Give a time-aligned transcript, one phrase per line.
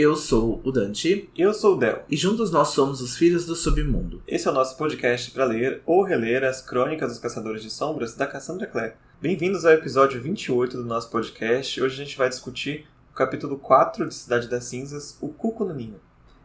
[0.00, 1.28] Eu sou o Dante.
[1.36, 2.04] Eu sou o Del.
[2.08, 4.22] E juntos nós somos os Filhos do Submundo.
[4.28, 8.14] Esse é o nosso podcast para ler ou reler as Crônicas dos Caçadores de Sombras
[8.14, 8.92] da Cassandra Clare.
[9.20, 11.82] Bem-vindos ao episódio 28 do nosso podcast.
[11.82, 15.74] Hoje a gente vai discutir o capítulo 4 de Cidade das Cinzas, O Cuco no
[15.74, 16.00] Ninho.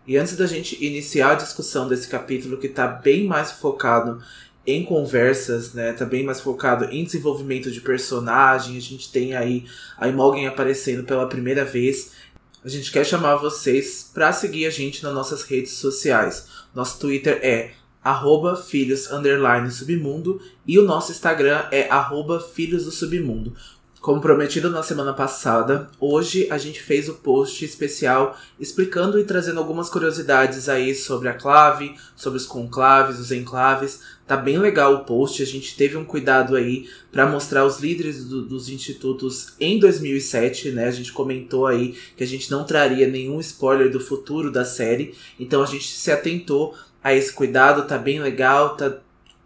[0.07, 4.19] E antes da gente iniciar a discussão desse capítulo que está bem mais focado
[4.65, 5.93] em conversas, né?
[5.93, 8.77] Tá bem mais focado em desenvolvimento de personagem.
[8.77, 9.65] A gente tem aí
[9.97, 12.13] a Imogen aparecendo pela primeira vez.
[12.63, 16.47] A gente quer chamar vocês para seguir a gente nas nossas redes sociais.
[16.73, 19.11] Nosso Twitter é arroba filhos
[19.71, 23.53] submundo e o nosso Instagram é arroba filhos do submundo.
[24.03, 29.61] Como prometido na semana passada, hoje a gente fez o post especial explicando e trazendo
[29.61, 34.01] algumas curiosidades aí sobre a clave, sobre os conclaves, os enclaves.
[34.27, 38.25] Tá bem legal o post, a gente teve um cuidado aí para mostrar os líderes
[38.25, 40.89] do, dos institutos em 2007, né?
[40.89, 45.15] A gente comentou aí que a gente não traria nenhum spoiler do futuro da série,
[45.39, 48.97] então a gente se atentou a esse cuidado, tá bem legal, tá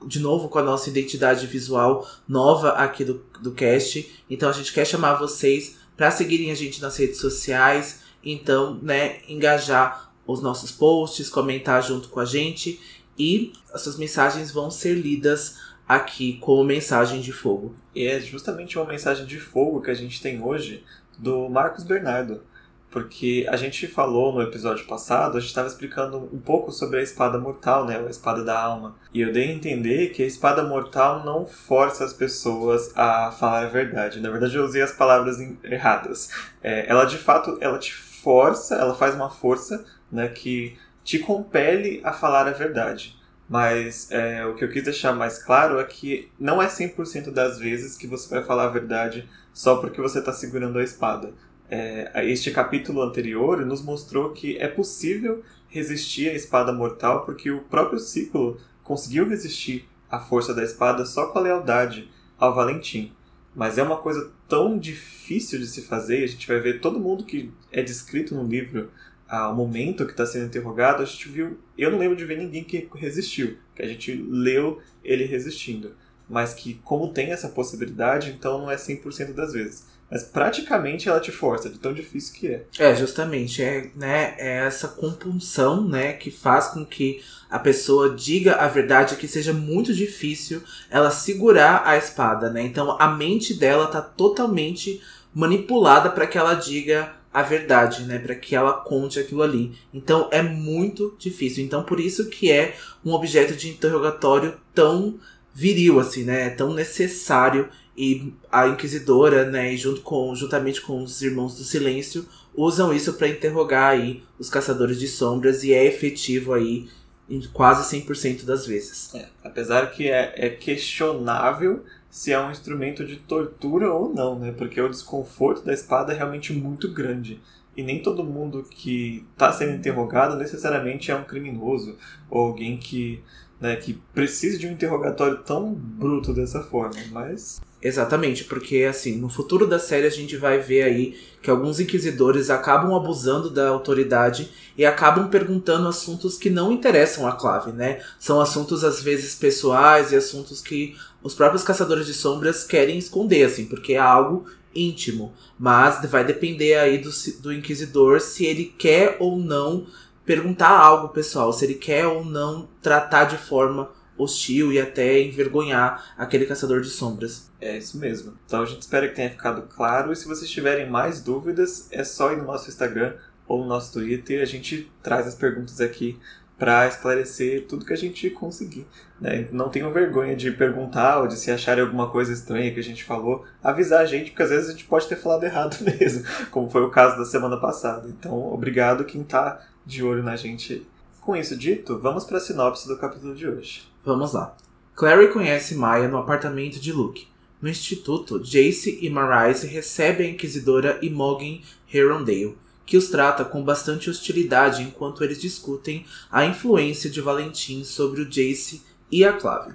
[0.08, 4.24] de novo com a nossa identidade visual nova aqui do, do cast.
[4.30, 8.02] Então a gente quer chamar vocês para seguirem a gente nas redes sociais.
[8.24, 12.80] Então, né, engajar os nossos posts, comentar junto com a gente.
[13.18, 17.76] E as suas mensagens vão ser lidas aqui como mensagem de fogo.
[17.94, 20.84] E é justamente uma mensagem de fogo que a gente tem hoje
[21.18, 22.42] do Marcos Bernardo
[22.90, 27.04] porque a gente falou no episódio passado, a gente estava explicando um pouco sobre a
[27.04, 28.96] espada mortal, né, a espada da alma.
[29.14, 33.66] E eu dei a entender que a espada mortal não força as pessoas a falar
[33.66, 34.22] a verdade.
[34.22, 36.30] Na verdade, eu usei as palavras erradas.
[36.64, 42.02] É, ela de fato, ela te força, ela faz uma força, né, que te compele
[42.04, 43.18] a falar a verdade.
[43.50, 47.58] Mas é, o que eu quis deixar mais claro é que não é 100% das
[47.58, 51.34] vezes que você vai falar a verdade só porque você está segurando a espada
[51.70, 57.62] é, este capítulo anterior nos mostrou que é possível resistir à espada mortal porque o
[57.62, 63.12] próprio ciclo conseguiu resistir à força da espada só com a lealdade ao Valentim.
[63.54, 67.26] Mas é uma coisa tão difícil de se fazer, a gente vai ver todo mundo
[67.26, 68.90] que é descrito no livro
[69.28, 71.58] ao momento que está sendo interrogado, a gente viu.
[71.78, 75.96] Eu não lembro de ver ninguém que resistiu, que a gente leu ele resistindo.
[76.30, 79.86] Mas que, como tem essa possibilidade, então não é 100% das vezes.
[80.10, 82.66] Mas praticamente ela te força, de tão difícil que é.
[82.80, 83.62] É, justamente.
[83.62, 89.16] É, né, é essa compulsão né, que faz com que a pessoa diga a verdade
[89.16, 92.62] que seja muito difícil ela segurar a espada, né?
[92.62, 95.02] Então a mente dela tá totalmente
[95.34, 99.74] manipulada para que ela diga a verdade, né, para que ela conte aquilo ali.
[99.94, 101.64] Então é muito difícil.
[101.64, 102.76] Então por isso que é
[103.06, 105.20] um objeto de interrogatório tão
[105.54, 106.48] viril assim, né?
[106.48, 112.28] É tão necessário e a inquisidora, né, junto com, juntamente com os irmãos do silêncio,
[112.56, 116.88] usam isso para interrogar aí os caçadores de sombras e é efetivo aí
[117.28, 119.14] em quase 100% das vezes.
[119.16, 124.52] É, apesar que é, é, questionável se é um instrumento de tortura ou não, né?
[124.52, 127.40] Porque o desconforto da espada é realmente muito grande.
[127.76, 131.98] E nem todo mundo que está sendo interrogado necessariamente é um criminoso
[132.30, 133.22] ou alguém que,
[133.60, 137.00] né, que precise de um interrogatório tão bruto dessa forma.
[137.12, 141.80] Mas Exatamente, porque assim, no futuro da série a gente vai ver aí que alguns
[141.80, 148.02] inquisidores acabam abusando da autoridade e acabam perguntando assuntos que não interessam a Clave, né?
[148.20, 153.44] São assuntos às vezes pessoais e assuntos que os próprios caçadores de sombras querem esconder,
[153.44, 155.32] assim, porque é algo íntimo.
[155.58, 157.12] Mas vai depender aí do,
[157.42, 159.86] do inquisidor se ele quer ou não
[160.26, 166.14] perguntar algo pessoal, se ele quer ou não tratar de forma hostil e até envergonhar
[166.18, 167.50] aquele caçador de sombras.
[167.60, 168.38] É isso mesmo.
[168.46, 170.12] Então a gente espera que tenha ficado claro.
[170.12, 173.14] E se vocês tiverem mais dúvidas, é só ir no nosso Instagram
[173.48, 174.42] ou no nosso Twitter.
[174.42, 176.20] A gente traz as perguntas aqui
[176.58, 178.88] para esclarecer tudo que a gente conseguir.
[179.22, 179.48] Né?
[179.52, 183.04] Não tenham vergonha de perguntar ou de se acharem alguma coisa estranha que a gente
[183.04, 186.70] falou, avisar a gente, porque às vezes a gente pode ter falado errado mesmo, como
[186.70, 188.08] foi o caso da semana passada.
[188.08, 190.86] Então, obrigado quem está de olho na gente.
[191.22, 193.88] Com isso dito, vamos para a sinopse do capítulo de hoje.
[194.08, 194.56] Vamos lá.
[194.96, 197.28] Clary conhece Maya no apartamento de Luke.
[197.62, 201.62] No instituto, Jace e Marise recebem a inquisidora Imogen
[201.94, 208.22] Herondale, que os trata com bastante hostilidade enquanto eles discutem a influência de Valentim sobre
[208.22, 208.82] o Jace
[209.12, 209.74] e a Clave.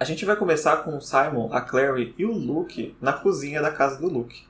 [0.00, 3.70] A gente vai começar com o Simon, a Clary e o Luke na cozinha da
[3.70, 4.44] casa do Luke.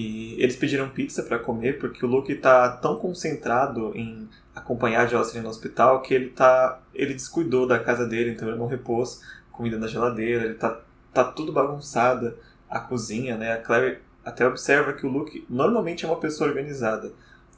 [0.00, 5.06] E eles pediram pizza para comer porque o Luke está tão concentrado em acompanhar a
[5.06, 9.20] Jocelyn no hospital que ele tá ele descuidou da casa dele, então ele não repôs
[9.52, 10.80] comida na geladeira, ele tá
[11.12, 12.34] tá tudo bagunçada
[12.68, 13.52] a cozinha, né?
[13.52, 17.12] A Claire até observa que o Luke normalmente é uma pessoa organizada.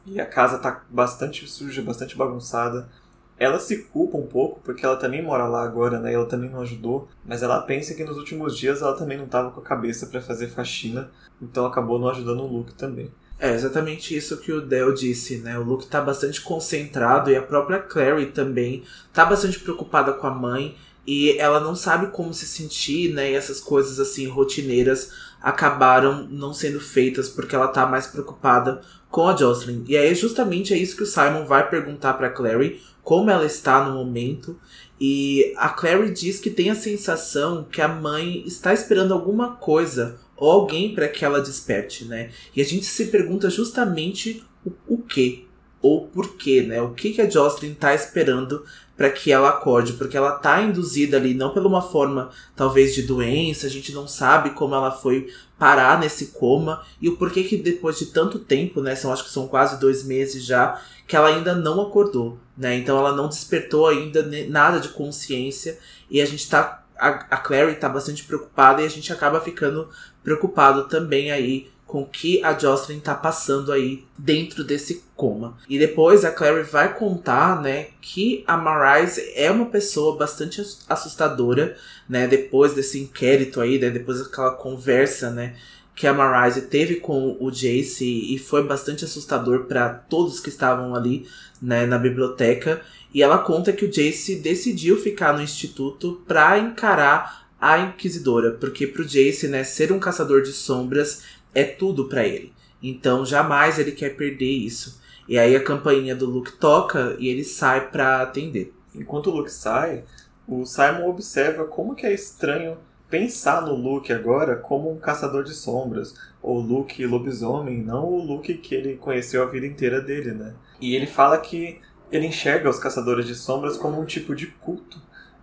[0.05, 2.89] e a casa tá bastante suja, bastante bagunçada.
[3.39, 6.13] Ela se culpa um pouco, porque ela também mora lá agora, né?
[6.13, 9.51] Ela também não ajudou, mas ela pensa que nos últimos dias ela também não estava
[9.51, 13.11] com a cabeça para fazer faxina, então acabou não ajudando o Luke também.
[13.39, 15.59] É exatamente isso que o Del disse, né?
[15.59, 20.31] O Luke tá bastante concentrado e a própria Clary também tá bastante preocupada com a
[20.31, 23.33] mãe e ela não sabe como se sentir, né?
[23.33, 25.11] E essas coisas assim rotineiras
[25.43, 28.81] acabaram não sendo feitas porque ela tá mais preocupada
[29.11, 29.85] com a Jocelyn.
[29.87, 33.85] E aí justamente é isso que o Simon vai perguntar para Clary, como ela está
[33.85, 34.59] no momento.
[35.01, 40.19] E a Clary diz que tem a sensação que a mãe está esperando alguma coisa
[40.37, 42.31] ou alguém para que ela desperte, né?
[42.55, 45.49] E a gente se pergunta justamente o, o que
[45.83, 46.81] ou por quê, né?
[46.81, 48.65] O que, que a Jocelyn tá esperando
[48.97, 53.03] para que ela acorde, porque ela tá induzida ali não por uma forma talvez de
[53.03, 57.57] doença, a gente não sabe como ela foi parar nesse coma e o porquê que
[57.57, 61.29] depois de tanto tempo, né, são acho que são quase dois meses já, que ela
[61.29, 62.77] ainda não acordou, né?
[62.77, 67.75] Então ela não despertou ainda nada de consciência e a gente tá a, a Clary
[67.75, 69.89] tá bastante preocupada e a gente acaba ficando
[70.23, 75.59] preocupado também aí com que a Jocelyn tá passando aí dentro desse coma.
[75.69, 81.77] E depois a Clary vai contar, né, que a Marise é uma pessoa bastante assustadora,
[82.09, 85.55] né, depois desse inquérito aí, né, depois daquela conversa, né,
[85.95, 90.95] que a Marise teve com o Jace e foi bastante assustador para todos que estavam
[90.95, 91.27] ali,
[91.61, 92.81] né, na biblioteca.
[93.13, 98.87] E ela conta que o Jace decidiu ficar no instituto para encarar a Inquisidora, porque
[98.87, 102.53] pro Jace, né, ser um caçador de sombras é tudo para ele.
[102.83, 105.01] Então jamais ele quer perder isso.
[105.29, 108.75] E aí a campainha do Luke toca e ele sai para atender.
[108.95, 110.05] Enquanto o Luke sai,
[110.47, 112.77] o Simon observa como que é estranho
[113.09, 118.55] pensar no Luke agora como um caçador de sombras, ou Luke lobisomem, não o Luke
[118.55, 120.55] que ele conheceu a vida inteira dele, né?
[120.81, 121.79] E ele fala que
[122.11, 124.99] ele enxerga os caçadores de sombras como um tipo de culto,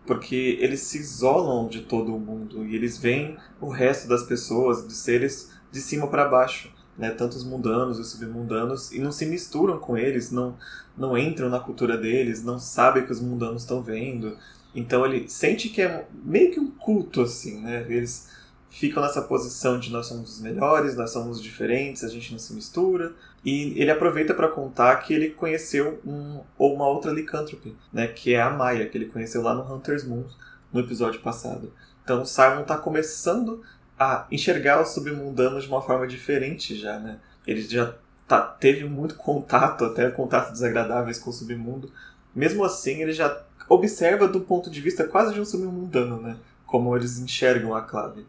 [0.06, 4.88] porque eles se isolam de todo o mundo e eles veem o resto das pessoas,
[4.88, 7.12] de seres de cima para baixo, né?
[7.12, 10.58] Tanto os mundanos e os submundanos e não se misturam com eles, não
[10.98, 14.38] não entram na cultura deles, não sabem que os mundanos estão vendo.
[14.76, 17.86] Então ele sente que é meio que um culto assim, né?
[17.88, 18.30] Eles
[18.70, 22.54] ficam nessa posição de nós somos os melhores, nós somos diferentes, a gente não se
[22.54, 23.14] mistura.
[23.44, 28.34] E ele aproveita para contar que ele conheceu um, ou uma outra licântrope, né, que
[28.34, 30.26] é a Maia, que ele conheceu lá no Hunter's Moon,
[30.72, 31.74] no episódio passado.
[32.04, 33.62] Então o Simon está começando
[34.00, 37.18] a enxergar os submundanos de uma forma diferente já, né?
[37.46, 37.94] Ele já
[38.28, 41.92] tá, teve muito contato, até contato desagradáveis com o submundo.
[42.34, 46.38] Mesmo assim, ele já observa do ponto de vista quase de um submundano, né?
[46.66, 48.26] Como eles enxergam a clave.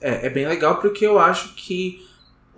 [0.00, 2.08] É, é bem legal porque eu acho que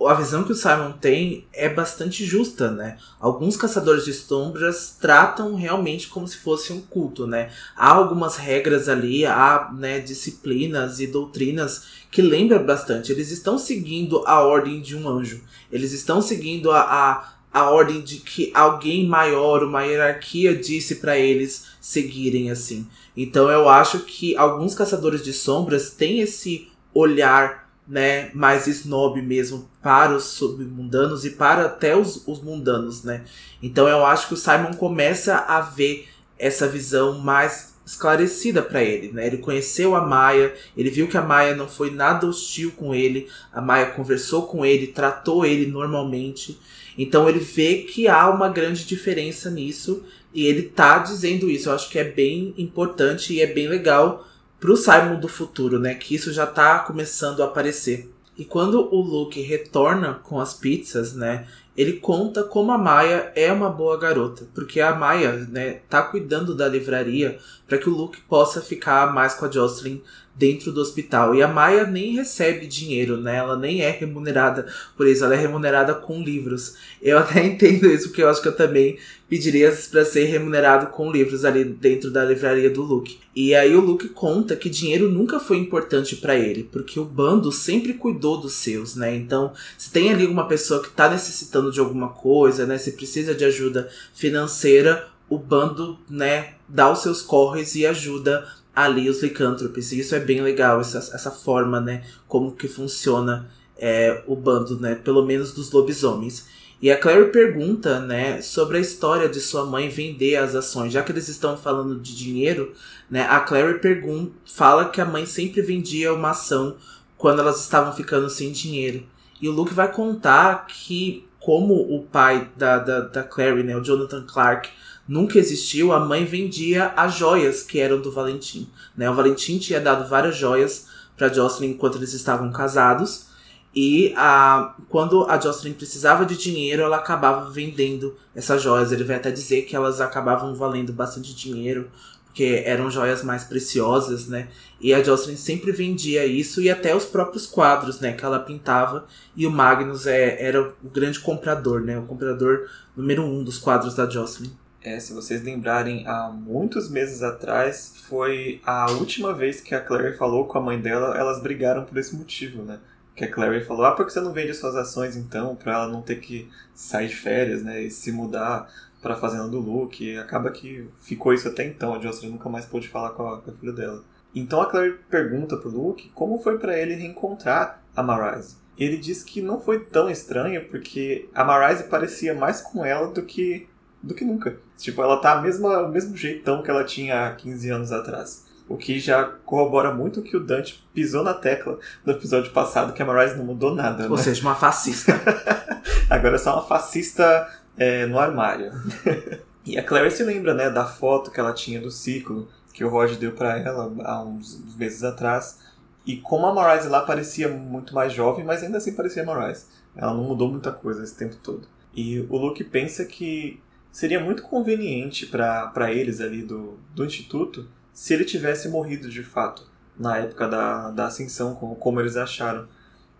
[0.07, 2.97] a visão que o Simon tem é bastante justa, né?
[3.19, 7.49] Alguns caçadores de sombras tratam realmente como se fosse um culto, né?
[7.75, 13.11] Há algumas regras ali, há né, disciplinas e doutrinas que lembram bastante.
[13.11, 15.41] Eles estão seguindo a ordem de um anjo.
[15.71, 21.17] Eles estão seguindo a, a, a ordem de que alguém maior, uma hierarquia, disse para
[21.17, 22.87] eles seguirem assim.
[23.15, 29.69] Então eu acho que alguns caçadores de sombras têm esse olhar né, mais snob mesmo
[29.81, 33.23] para os submundanos e para até os, os mundanos, né?
[33.61, 39.11] Então eu acho que o Simon começa a ver essa visão mais esclarecida para ele,
[39.11, 39.27] né?
[39.27, 43.27] Ele conheceu a Maia, ele viu que a Maia não foi nada hostil com ele,
[43.53, 46.59] a Maia conversou com ele, tratou ele normalmente.
[46.97, 51.69] Então ele vê que há uma grande diferença nisso e ele tá dizendo isso.
[51.69, 54.25] Eu acho que é bem importante e é bem legal
[54.59, 55.95] pro Simon do futuro, né?
[55.95, 58.11] Que isso já tá começando a aparecer.
[58.37, 61.47] E quando o Luke retorna com as pizzas, né?
[61.75, 66.55] Ele conta como a Maia é uma boa garota, porque a Maia, né, tá cuidando
[66.55, 69.99] da livraria para que o Luke possa ficar mais com a Jocelyn
[70.37, 71.33] dentro do hospital.
[71.33, 73.37] E a Maia nem recebe dinheiro, né?
[73.37, 76.75] Ela nem é remunerada por isso, ela é remunerada com livros.
[77.01, 81.11] Eu até entendo isso, porque eu acho que eu também pediria para ser remunerado com
[81.11, 83.19] livros ali dentro da livraria do Luke.
[83.35, 87.51] E aí o Luke conta que dinheiro nunca foi importante para ele, porque o bando
[87.51, 89.15] sempre cuidou dos seus, né?
[89.15, 93.33] Então, se tem ali uma pessoa que tá necessitando de alguma coisa, né, se precisa
[93.33, 99.91] de ajuda financeira, o bando, né, dá os seus corres e ajuda ali os licântropes.
[99.91, 102.03] E isso é bem legal, essa, essa forma, né?
[102.27, 104.95] Como que funciona é, o bando, né?
[104.95, 106.47] Pelo menos dos lobisomens.
[106.81, 110.91] E a Clary pergunta, né, sobre a história de sua mãe vender as ações.
[110.91, 112.73] Já que eles estão falando de dinheiro,
[113.09, 116.75] né, a Clary pergunta, fala que a mãe sempre vendia uma ação
[117.17, 119.03] quando elas estavam ficando sem dinheiro.
[119.41, 123.83] E o Luke vai contar que como o pai da, da, da Clary, né, o
[123.83, 124.69] Jonathan Clark,
[125.07, 128.69] nunca existiu, a mãe vendia as joias que eram do Valentim.
[128.95, 129.09] Né?
[129.09, 133.27] O Valentim tinha dado várias joias para Jocelyn enquanto eles estavam casados.
[133.75, 138.91] E a, quando a Jocelyn precisava de dinheiro, ela acabava vendendo essas joias.
[138.91, 141.89] Ele vai até dizer que elas acabavam valendo bastante dinheiro,
[142.25, 144.47] porque eram joias mais preciosas, né?
[144.79, 148.13] E a Jocelyn sempre vendia isso e até os próprios quadros, né?
[148.13, 149.05] Que ela pintava.
[149.35, 151.99] E o Magnus é, era o grande comprador, né?
[151.99, 154.51] O comprador número um dos quadros da Jocelyn.
[154.85, 160.15] É, se vocês lembrarem, há muitos meses atrás foi a última vez que a Claire
[160.15, 162.77] falou com a mãe dela, elas brigaram por esse motivo, né?
[163.15, 165.87] Que a Claire falou, ah, por que você não vende suas ações então, pra ela
[165.87, 168.69] não ter que sair de férias, né, e se mudar
[169.01, 172.67] pra fazenda do Luke, e acaba que ficou isso até então, a Jocelyn nunca mais
[172.67, 174.03] pôde falar com a, com a filha dela.
[174.35, 178.57] Então a Claire pergunta pro Luke como foi para ele reencontrar a Marise.
[178.77, 183.23] Ele diz que não foi tão estranho, porque a Marise parecia mais com ela do
[183.23, 183.67] que
[184.05, 184.55] do que nunca.
[184.77, 188.45] Tipo, ela tá mesma, o mesmo jeitão que ela tinha há 15 anos atrás.
[188.67, 193.01] O que já corrobora muito que o Dante pisou na tecla no episódio passado, que
[193.01, 194.05] a Marise não mudou nada.
[194.05, 194.23] Ou né?
[194.23, 195.13] seja, uma fascista.
[196.09, 197.47] Agora é só uma fascista
[197.77, 198.71] é, no armário.
[199.65, 202.89] e a Claire se lembra, né, da foto que ela tinha do ciclo, que o
[202.89, 205.59] Roger deu para ela há uns, uns, meses atrás.
[206.05, 209.65] E como a Marise lá parecia muito mais jovem, mas ainda assim parecia a Marise.
[209.95, 211.67] Ela não mudou muita coisa esse tempo todo.
[211.95, 213.59] E o Luke pensa que
[213.95, 219.65] seria muito conveniente para eles ali do, do Instituto se ele tivesse morrido de fato
[219.97, 222.67] na época da, da ascensão, como, como eles acharam.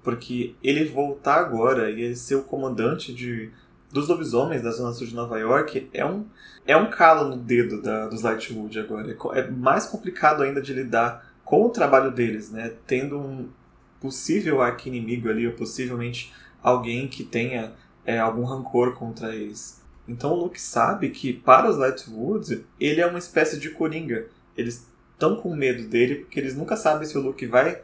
[0.04, 3.52] Porque ele voltar agora e ele ser o comandante de,
[3.90, 6.26] dos lobisomens da Zona Sul de Nova York é um,
[6.68, 9.18] é um calo no dedo da, dos Lightwood agora.
[9.34, 12.74] É, é mais complicado ainda de lidar com o trabalho deles, né?
[12.86, 13.48] Tendo um
[14.02, 17.72] possível arqui-inimigo ali, ou possivelmente alguém que tenha
[18.06, 19.85] é, algum rancor contra eles.
[20.08, 24.28] Então o Luke sabe que, para os Lightwood, ele é uma espécie de coringa.
[24.58, 27.82] Eles estão com medo dele porque eles nunca sabem se o Luke vai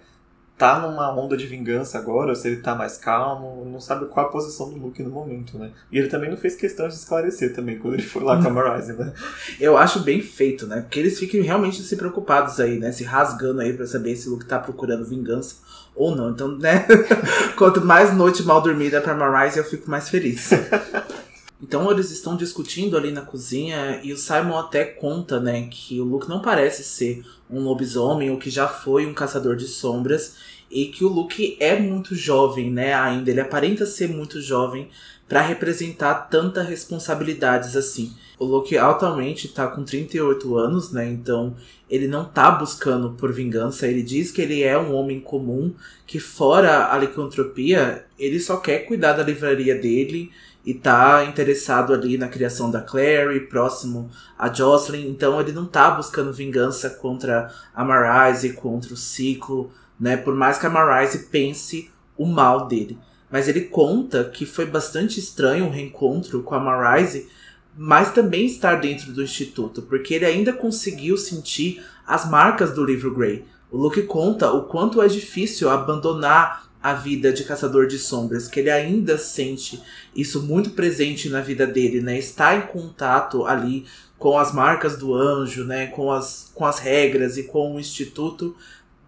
[0.62, 4.28] tá numa onda de vingança agora, ou se ele tá mais calmo, não sabe qual
[4.28, 5.72] a posição do Luke no momento, né?
[5.92, 8.52] E ele também não fez questão de esclarecer também quando ele foi lá com a
[8.52, 9.12] Marise, né?
[9.60, 10.82] Eu acho bem feito, né?
[10.82, 12.92] Porque eles ficam realmente se preocupados aí, né?
[12.92, 15.56] Se rasgando aí para saber se o Luke tá procurando vingança
[15.96, 16.30] ou não.
[16.30, 16.86] Então, né?
[17.58, 20.52] Quanto mais noite mal dormida pra Marise, eu fico mais feliz.
[21.62, 26.04] Então eles estão discutindo ali na cozinha e o Simon até conta, né, que o
[26.04, 30.36] Luke não parece ser um lobisomem ou que já foi um caçador de sombras
[30.72, 34.90] e que o Luke é muito jovem, né, ainda ele aparenta ser muito jovem
[35.32, 38.14] para representar tanta responsabilidades assim.
[38.38, 41.10] O Luke atualmente tá com 38 anos, né?
[41.10, 41.56] Então
[41.90, 43.88] ele não tá buscando por vingança.
[43.88, 45.74] Ele diz que ele é um homem comum,
[46.06, 50.32] que fora a licantropia, ele só quer cuidar da livraria dele
[50.66, 55.92] e tá interessado ali na criação da Clary, próximo a Jocelyn, então ele não tá
[55.92, 60.18] buscando vingança contra a Marise, contra o ciclo, né?
[60.18, 62.98] Por mais que a Marise pense o mal dele.
[63.32, 67.28] Mas ele conta que foi bastante estranho o reencontro com a Marise,
[67.76, 73.14] mas também estar dentro do instituto, porque ele ainda conseguiu sentir as marcas do livro
[73.14, 73.46] Grey.
[73.72, 78.60] O Luke conta o quanto é difícil abandonar a vida de caçador de sombras, que
[78.60, 79.82] ele ainda sente
[80.16, 82.18] isso muito presente na vida dele, né?
[82.18, 83.86] Está em contato ali
[84.18, 85.88] com as marcas do anjo, né?
[85.88, 88.56] Com as, com as regras e com o instituto,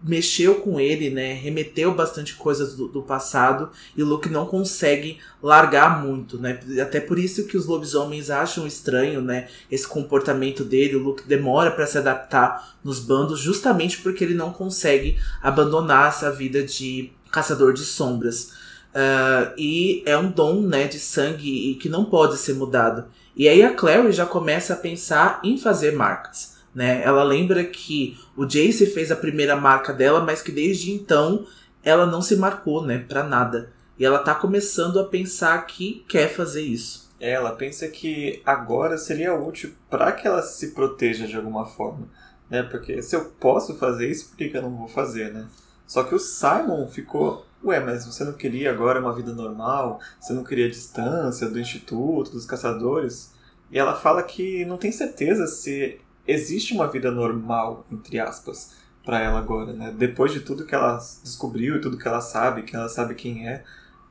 [0.04, 1.32] mexeu com ele, né?
[1.32, 6.60] Remeteu bastante coisas do, do, passado e o Luke não consegue largar muito, né?
[6.80, 9.48] Até por isso que os lobisomens acham estranho, né?
[9.70, 14.52] Esse comportamento dele, o Luke demora para se adaptar nos bandos, justamente porque ele não
[14.52, 18.52] consegue abandonar essa vida de caçador de sombras.
[18.94, 23.06] Uh, e é um dom né, de sangue e que não pode ser mudado.
[23.36, 26.54] E aí a Clary já começa a pensar em fazer marcas.
[26.72, 27.02] Né?
[27.02, 31.44] Ela lembra que o Jace fez a primeira marca dela, mas que desde então
[31.82, 33.72] ela não se marcou né, para nada.
[33.98, 37.12] E ela tá começando a pensar que quer fazer isso.
[37.18, 42.08] É, ela pensa que agora seria útil para que ela se proteja de alguma forma.
[42.48, 42.62] Né?
[42.62, 45.46] Porque se eu posso fazer isso, por que, que eu não vou fazer, né?
[45.86, 50.00] Só que o Simon ficou, ué, mas você não queria agora uma vida normal?
[50.20, 53.32] Você não queria distância do instituto, dos caçadores?
[53.70, 58.72] E ela fala que não tem certeza se existe uma vida normal, entre aspas,
[59.04, 59.94] para ela agora, né?
[59.96, 63.48] Depois de tudo que ela descobriu e tudo que ela sabe, que ela sabe quem
[63.48, 63.62] é,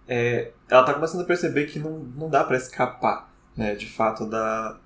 [0.08, 4.26] é ela tá começando a perceber que não, não dá para escapar, né, de fato,
[4.26, 4.78] da,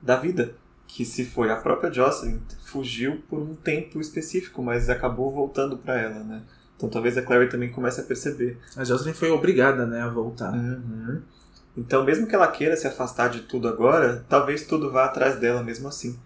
[0.00, 0.54] da vida
[0.86, 1.50] que se foi.
[1.50, 6.42] A própria Jocelyn fugiu por um tempo específico, mas acabou voltando para ela, né?
[6.76, 8.58] Então talvez a Clary também comece a perceber.
[8.76, 10.52] A Jocelyn foi obrigada, né, a voltar.
[10.52, 11.22] Uhum.
[11.76, 15.62] Então, mesmo que ela queira se afastar de tudo agora, talvez tudo vá atrás dela
[15.62, 16.18] mesmo assim.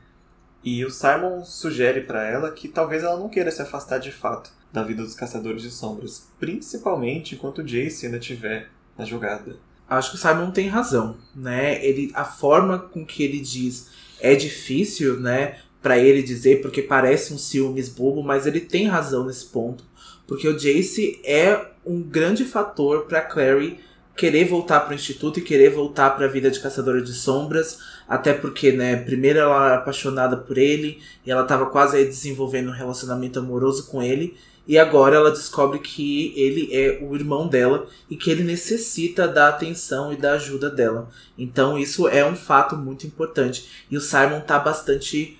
[0.62, 4.52] E o Simon sugere para ela que talvez ela não queira se afastar de fato
[4.73, 9.57] da vida dos caçadores de sombras, principalmente enquanto Jace ainda estiver na jogada.
[9.88, 11.85] Acho que o Simon tem razão, né?
[11.85, 13.88] Ele, a forma com que ele diz
[14.21, 19.27] é difícil, né, para ele dizer porque parece um ciúmes bobo, mas ele tem razão
[19.27, 19.85] nesse ponto,
[20.27, 23.81] porque o Jace é um grande fator para Clary
[24.17, 27.79] querer voltar para o instituto e querer voltar para a vida de caçadora de sombras,
[28.07, 32.75] até porque, né, primeiro ela era apaixonada por ele e ela estava quase desenvolvendo um
[32.75, 34.37] relacionamento amoroso com ele,
[34.71, 39.49] e agora ela descobre que ele é o irmão dela e que ele necessita da
[39.49, 41.11] atenção e da ajuda dela.
[41.37, 43.85] Então isso é um fato muito importante.
[43.91, 45.37] E o Simon tá bastante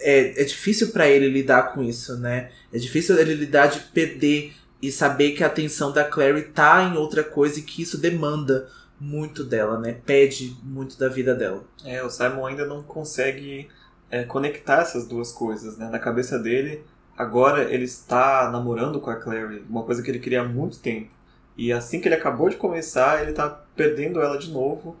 [0.00, 2.50] é, é difícil para ele lidar com isso, né?
[2.72, 6.96] É difícil ele lidar de perder e saber que a atenção da Clary tá em
[6.96, 8.68] outra coisa e que isso demanda
[8.98, 9.98] muito dela, né?
[10.04, 11.62] Pede muito da vida dela.
[11.84, 13.68] É, o Simon ainda não consegue
[14.10, 15.88] é, conectar essas duas coisas, né?
[15.88, 16.82] Na cabeça dele,
[17.16, 21.10] agora ele está namorando com a Clary, uma coisa que ele queria há muito tempo.
[21.56, 24.96] E assim que ele acabou de começar, ele tá perdendo ela de novo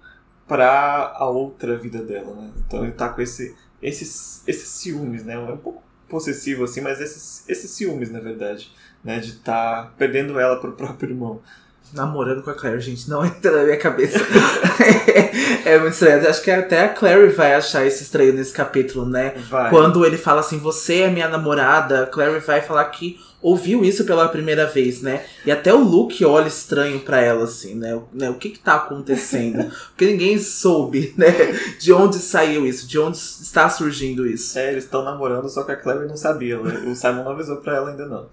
[0.46, 2.50] para a outra vida dela, né?
[2.58, 5.34] Então ele tá com esse, esses, esses ciúmes, né?
[5.34, 8.70] É um pouco possessivo assim, mas esses, esses ciúmes, na verdade
[9.02, 9.18] né?
[9.18, 11.40] De estar tá perdendo ela pro próprio irmão.
[11.92, 14.18] Namorando com a Claire, gente, não entra na minha cabeça.
[15.64, 16.28] é muito estranho.
[16.28, 19.34] Acho que até a Claire vai achar isso estranho nesse capítulo, né?
[19.48, 19.70] Vai.
[19.70, 24.04] Quando ele fala assim, você é minha namorada, a Claire vai falar que ouviu isso
[24.04, 25.24] pela primeira vez, né?
[25.44, 27.94] E até o Luke olha estranho para ela, assim, né?
[27.94, 28.30] O, né?
[28.30, 29.70] o que que tá acontecendo?
[29.90, 31.26] Porque ninguém soube, né?
[31.78, 34.56] De onde saiu isso, de onde está surgindo isso.
[34.56, 36.84] É, eles estão namorando, só que a Claire não sabia, né?
[36.86, 38.28] O Simon não avisou pra ela ainda não.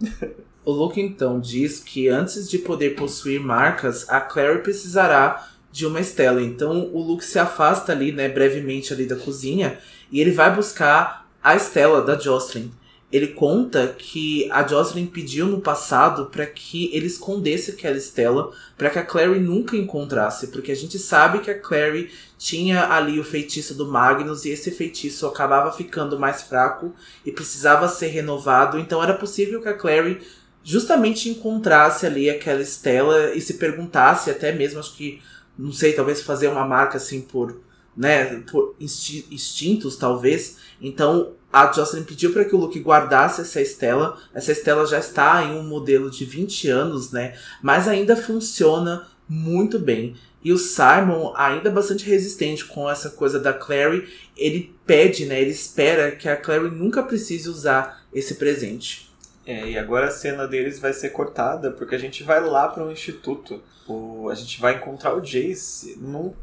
[0.65, 5.99] O Luke então diz que antes de poder possuir marcas, a Claire precisará de uma
[5.99, 6.41] Estela.
[6.41, 9.79] Então o Luke se afasta ali, né, brevemente ali da cozinha,
[10.11, 12.71] e ele vai buscar a Estela da Jocelyn
[13.11, 18.89] ele conta que a Jocelyn pediu no passado para que ele escondesse aquela Estela, para
[18.89, 23.23] que a Clary nunca encontrasse, porque a gente sabe que a Clary tinha ali o
[23.23, 26.93] feitiço do Magnus e esse feitiço acabava ficando mais fraco
[27.25, 30.21] e precisava ser renovado, então era possível que a Clary
[30.63, 35.21] justamente encontrasse ali aquela Estela e se perguntasse até mesmo, acho que
[35.57, 37.61] não sei, talvez fazer uma marca assim por,
[37.95, 40.57] né, por instintos talvez.
[40.81, 44.17] Então a Jocelyn pediu para que o Luke guardasse essa estela.
[44.33, 47.35] Essa estela já está em um modelo de 20 anos, né?
[47.61, 50.15] Mas ainda funciona muito bem.
[50.43, 55.41] E o Simon, ainda bastante resistente com essa coisa da Clary, ele pede, né?
[55.41, 59.08] Ele espera que a Clary nunca precise usar esse presente.
[59.49, 62.85] É, e agora a cena deles vai ser cortada porque a gente vai lá para
[62.85, 63.63] um instituto.
[63.87, 66.35] O, a gente vai encontrar o Jace num,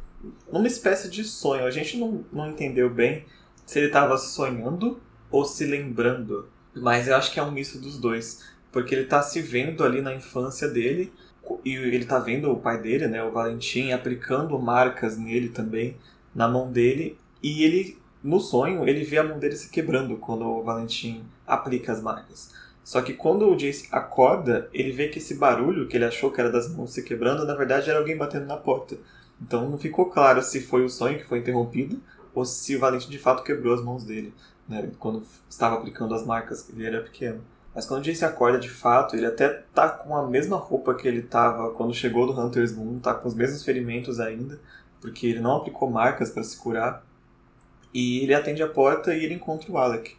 [0.51, 1.65] numa espécie de sonho.
[1.65, 3.25] A gente não, não entendeu bem
[3.65, 6.49] se ele estava sonhando ou se lembrando.
[6.75, 8.43] Mas eu acho que é um misto dos dois.
[8.73, 11.13] Porque ele está se vendo ali na infância dele
[11.65, 15.97] e ele está vendo o pai dele, né, o Valentim, aplicando marcas nele também,
[16.35, 17.17] na mão dele.
[17.41, 21.93] E ele, no sonho, ele vê a mão dele se quebrando quando o Valentim aplica
[21.93, 22.66] as marcas.
[22.87, 26.41] Só que quando o Jace acorda, ele vê que esse barulho que ele achou que
[26.41, 28.97] era das mãos se quebrando, na verdade era alguém batendo na porta.
[29.43, 32.01] Então não ficou claro se foi o sonho que foi interrompido
[32.33, 34.33] ou se o Valentim de fato quebrou as mãos dele,
[34.69, 37.41] né, quando estava aplicando as marcas, ele era pequeno.
[37.75, 41.09] Mas quando o Jace acorda de fato, ele até tá com a mesma roupa que
[41.09, 44.61] ele tava quando chegou do Hunter's Moon, tá com os mesmos ferimentos ainda,
[45.01, 47.05] porque ele não aplicou marcas para se curar.
[47.93, 50.17] E ele atende a porta e ele encontra o Alec.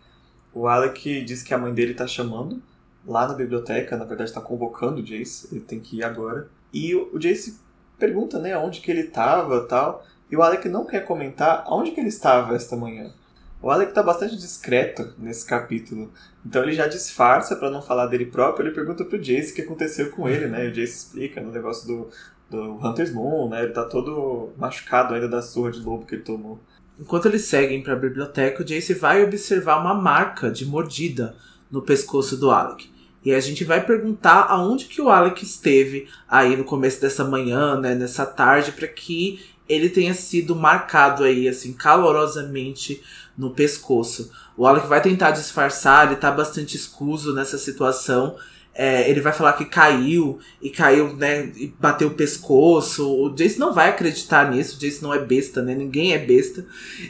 [0.58, 2.60] O Alec diz que a mãe dele tá chamando
[3.06, 6.48] lá na biblioteca, na verdade está convocando o Jace, ele tem que ir agora.
[6.74, 7.60] E o Jace
[8.00, 10.04] pergunta, né, onde que ele tava, tal.
[10.32, 13.14] E o Alec não quer comentar onde que ele estava esta manhã.
[13.62, 16.12] O Alec está bastante discreto nesse capítulo.
[16.44, 19.62] Então ele já disfarça para não falar dele próprio, ele pergunta pro Jace o que
[19.62, 20.66] aconteceu com ele, né?
[20.66, 22.10] E o Jace explica no negócio do,
[22.50, 23.62] do Hunter's Moon, né?
[23.62, 26.60] Ele tá todo machucado ainda da surra de lobo que ele tomou.
[27.00, 31.36] Enquanto eles seguem para a biblioteca, o Jace vai observar uma marca de mordida
[31.70, 32.90] no pescoço do Alec.
[33.24, 37.80] E a gente vai perguntar aonde que o Alec esteve aí no começo dessa manhã,
[37.80, 43.02] né, nessa tarde, para que ele tenha sido marcado aí, assim, calorosamente
[43.38, 44.32] no pescoço.
[44.56, 48.38] O Alec vai tentar disfarçar, ele tá bastante escuso nessa situação.
[48.80, 53.12] É, ele vai falar que caiu e caiu, né, e bateu o pescoço.
[53.12, 55.74] O Jace não vai acreditar nisso, o Jace não é besta, né?
[55.74, 56.64] Ninguém é besta.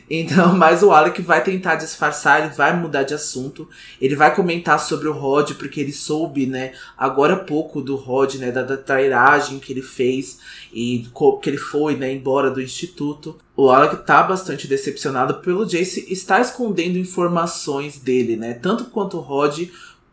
[0.10, 3.68] Então, mas o Alec vai tentar disfarçar, ele vai mudar de assunto.
[4.00, 8.36] Ele vai comentar sobre o Rod, porque ele soube, né, agora há pouco do Rod,
[8.36, 10.40] né, da, da trairagem que ele fez
[10.72, 11.06] e
[11.42, 13.38] que ele foi, né, embora do instituto.
[13.58, 19.22] O Alec tá bastante decepcionado pelo Jace estar escondendo informações dele, né, tanto quanto o
[19.22, 19.68] Rod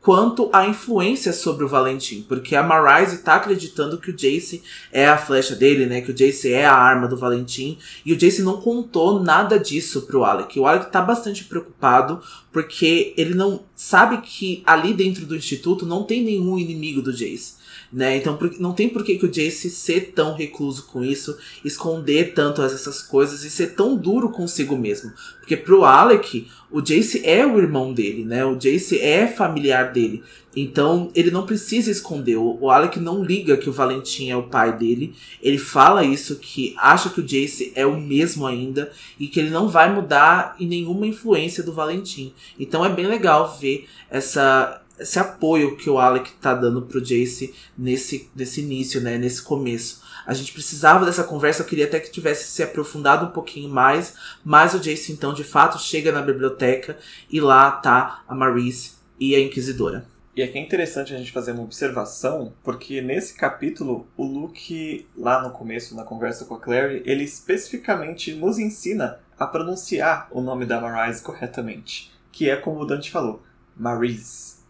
[0.04, 4.62] quanto a influência sobre o Valentim, porque a Marise tá acreditando que o Jace
[4.92, 8.16] é a flecha dele, né, que o Jace é a arma do Valentim, e o
[8.16, 10.60] Jace não contou nada disso pro Alec.
[10.60, 12.20] O Alec tá bastante preocupado
[12.52, 17.63] porque ele não sabe que ali dentro do instituto não tem nenhum inimigo do Jace.
[17.94, 18.16] Né?
[18.16, 22.60] Então não tem por que, que o Jace ser tão recluso com isso, esconder tanto
[22.60, 25.12] essas coisas e ser tão duro consigo mesmo.
[25.38, 28.44] Porque pro Alec, o Jace é o irmão dele, né?
[28.44, 30.24] O Jace é familiar dele.
[30.56, 32.36] Então ele não precisa esconder.
[32.36, 35.14] O, Alec não liga que o Valentim é o pai dele.
[35.40, 39.50] Ele fala isso, que acha que o Jace é o mesmo ainda e que ele
[39.50, 42.32] não vai mudar em nenhuma influência do Valentim.
[42.58, 47.54] Então é bem legal ver essa esse apoio que o Alec tá dando pro Jace
[47.76, 49.18] nesse, nesse início, né?
[49.18, 50.02] Nesse começo.
[50.26, 54.14] A gente precisava dessa conversa, eu queria até que tivesse se aprofundado um pouquinho mais,
[54.44, 56.96] mas o Jace então de fato chega na biblioteca
[57.30, 60.06] e lá tá a Maurice e a Inquisidora.
[60.36, 65.40] E aqui é interessante a gente fazer uma observação, porque nesse capítulo, o Luke, lá
[65.40, 70.66] no começo, na conversa com a Clary, ele especificamente nos ensina a pronunciar o nome
[70.66, 73.44] da Marise corretamente, que é como o Dante falou,
[73.76, 74.63] Marise.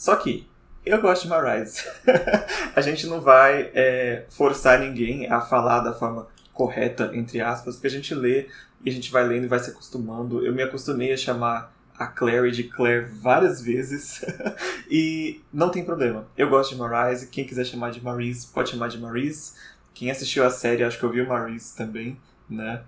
[0.00, 0.48] Só que
[0.86, 1.84] eu gosto de Marise.
[2.74, 7.88] a gente não vai é, forçar ninguém a falar da forma correta, entre aspas, porque
[7.88, 8.48] a gente lê
[8.82, 10.42] e a gente vai lendo e vai se acostumando.
[10.42, 14.24] Eu me acostumei a chamar a Clary de Claire várias vezes
[14.90, 16.26] e não tem problema.
[16.34, 19.52] Eu gosto de Marise, quem quiser chamar de Marise pode chamar de Marise.
[19.92, 22.84] Quem assistiu a série, acho que ouviu Marise também, né?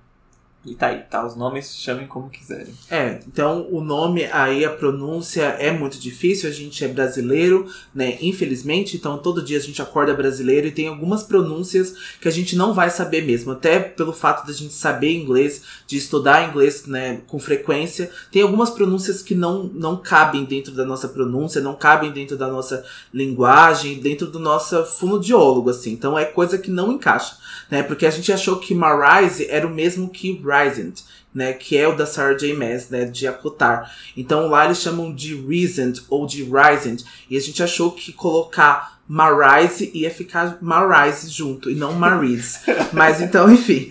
[0.64, 1.26] E tá aí, tá?
[1.26, 2.72] Os nomes chamem como quiserem.
[2.88, 6.48] É, então o nome aí, a pronúncia é muito difícil.
[6.48, 8.16] A gente é brasileiro, né?
[8.20, 12.54] Infelizmente, então todo dia a gente acorda brasileiro e tem algumas pronúncias que a gente
[12.54, 13.50] não vai saber mesmo.
[13.50, 18.10] Até pelo fato da gente saber inglês, de estudar inglês, né, com frequência.
[18.30, 22.46] Tem algumas pronúncias que não, não cabem dentro da nossa pronúncia, não cabem dentro da
[22.46, 25.92] nossa linguagem, dentro do nosso fonoaudiólogo, assim.
[25.92, 27.36] Então é coisa que não encaixa,
[27.68, 27.82] né?
[27.82, 30.28] Porque a gente achou que Marise era o mesmo que
[30.60, 30.92] Rising,
[31.34, 32.54] né, que é o da Sarah J.
[32.54, 33.94] Maas, né, de Acotar.
[34.16, 36.98] Então lá eles chamam de Reasoned ou de Rising,
[37.30, 42.60] e a gente achou que colocar Marise ia ficar Marise junto e não Marise.
[42.94, 43.88] Mas então, enfim,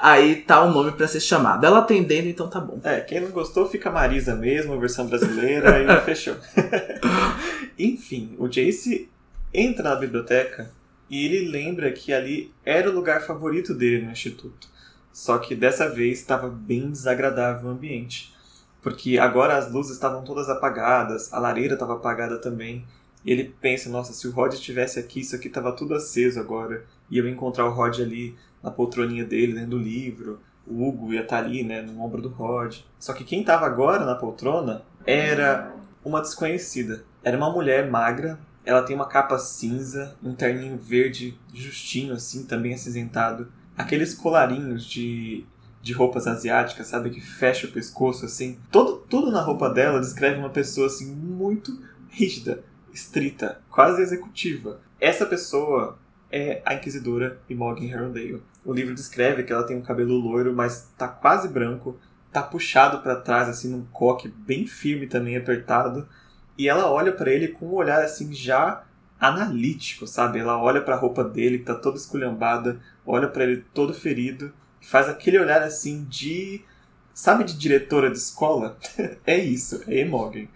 [0.00, 1.64] aí tá o nome para ser chamado.
[1.64, 2.80] Ela atendendo, então tá bom.
[2.84, 6.36] É, quem não gostou fica Marisa mesmo, versão brasileira, e fechou.
[7.78, 9.08] enfim, o Jace
[9.52, 10.70] entra na biblioteca
[11.08, 14.69] e ele lembra que ali era o lugar favorito dele no instituto.
[15.12, 18.34] Só que dessa vez estava bem desagradável o ambiente.
[18.82, 22.84] Porque agora as luzes estavam todas apagadas, a lareira estava apagada também.
[23.24, 26.84] E ele pensa, nossa, se o Rod estivesse aqui, isso aqui estava tudo aceso agora.
[27.10, 30.40] E eu encontrar o Rod ali na poltroninha dele, lendo o livro.
[30.66, 32.78] O Hugo ia estar tá ali, né, no ombro do Rod.
[32.98, 37.04] Só que quem estava agora na poltrona era uma desconhecida.
[37.22, 42.72] Era uma mulher magra, ela tem uma capa cinza, um terninho verde justinho assim, também
[42.72, 45.44] acinzentado aqueles colarinhos de,
[45.82, 47.10] de roupas asiáticas, sabe?
[47.10, 48.58] Que fecha o pescoço, assim.
[48.70, 52.62] Todo, tudo na roupa dela descreve uma pessoa, assim, muito rígida,
[52.92, 54.80] estrita, quase executiva.
[55.00, 55.98] Essa pessoa
[56.30, 58.42] é a Inquisidora Imogen Herondale.
[58.64, 61.98] O livro descreve que ela tem um cabelo loiro, mas tá quase branco,
[62.30, 66.06] tá puxado para trás, assim, num coque bem firme também, apertado.
[66.58, 68.84] E ela olha para ele com um olhar, assim, já
[69.18, 70.38] analítico, sabe?
[70.38, 74.52] Ela olha para a roupa dele, que tá toda esculhambada, olha para ele todo ferido,
[74.80, 76.62] faz aquele olhar assim de.
[77.12, 78.78] Sabe de diretora de escola?
[79.26, 80.48] é isso, é Imogen.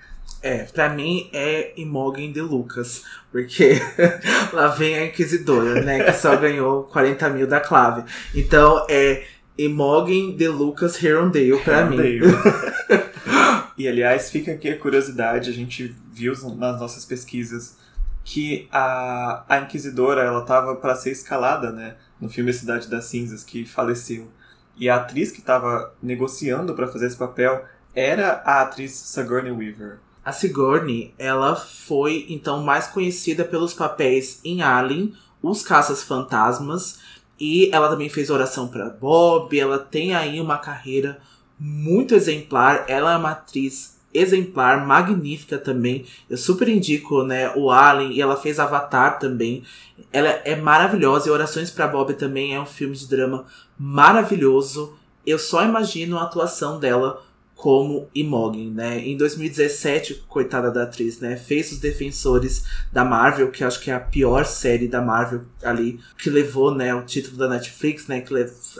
[0.44, 3.80] É, pra mim é Imogen de Lucas, porque
[4.52, 8.04] lá vem a Inquisidora, né, que só ganhou 40 mil da clave.
[8.34, 9.24] Então é
[9.56, 12.20] Imogen de Lucas Herondale pra Herondale.
[12.20, 12.26] mim.
[13.78, 17.78] e aliás, fica aqui a curiosidade, a gente viu nas nossas pesquisas
[18.22, 23.44] que a, a Inquisidora ela tava para ser escalada, né, no filme Cidade das Cinzas
[23.44, 24.28] que faleceu.
[24.76, 29.98] E a atriz que estava negociando para fazer esse papel era a atriz Sigourney Weaver.
[30.24, 36.98] A Sigourney, ela foi então mais conhecida pelos papéis em Alien, Os Caças Fantasmas,
[37.38, 39.56] e ela também fez Oração para Bob.
[39.58, 41.20] Ela tem aí uma carreira
[41.60, 42.86] muito exemplar.
[42.88, 46.06] Ela é uma atriz exemplar, magnífica também.
[46.30, 49.64] Eu super indico, né, o Alien e ela fez Avatar também.
[50.12, 53.44] Ela é maravilhosa e Orações para Bob também é um filme de drama
[53.76, 54.96] maravilhoso.
[55.26, 57.23] Eu só imagino a atuação dela
[57.54, 58.98] como Imogen, né?
[58.98, 61.36] Em 2017, coitada da atriz, né?
[61.36, 66.00] Fez os Defensores da Marvel, que acho que é a pior série da Marvel ali,
[66.18, 68.20] que levou, né, o título da Netflix, né?
[68.20, 68.34] Que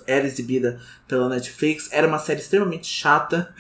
[0.07, 1.89] era exibida pela Netflix.
[1.93, 3.55] Era uma série extremamente chata,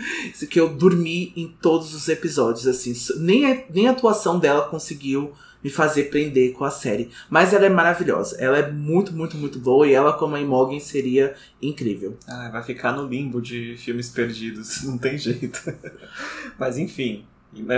[0.50, 2.92] que eu dormi em todos os episódios, assim.
[3.18, 5.32] Nem a, nem a atuação dela conseguiu
[5.64, 7.10] me fazer prender com a série.
[7.30, 8.36] Mas ela é maravilhosa.
[8.38, 9.88] Ela é muito, muito, muito boa.
[9.88, 12.18] E ela, como a Imogen, seria incrível.
[12.28, 14.82] Ah, vai ficar no limbo de filmes perdidos.
[14.84, 15.60] Não tem jeito.
[16.58, 17.24] Mas enfim.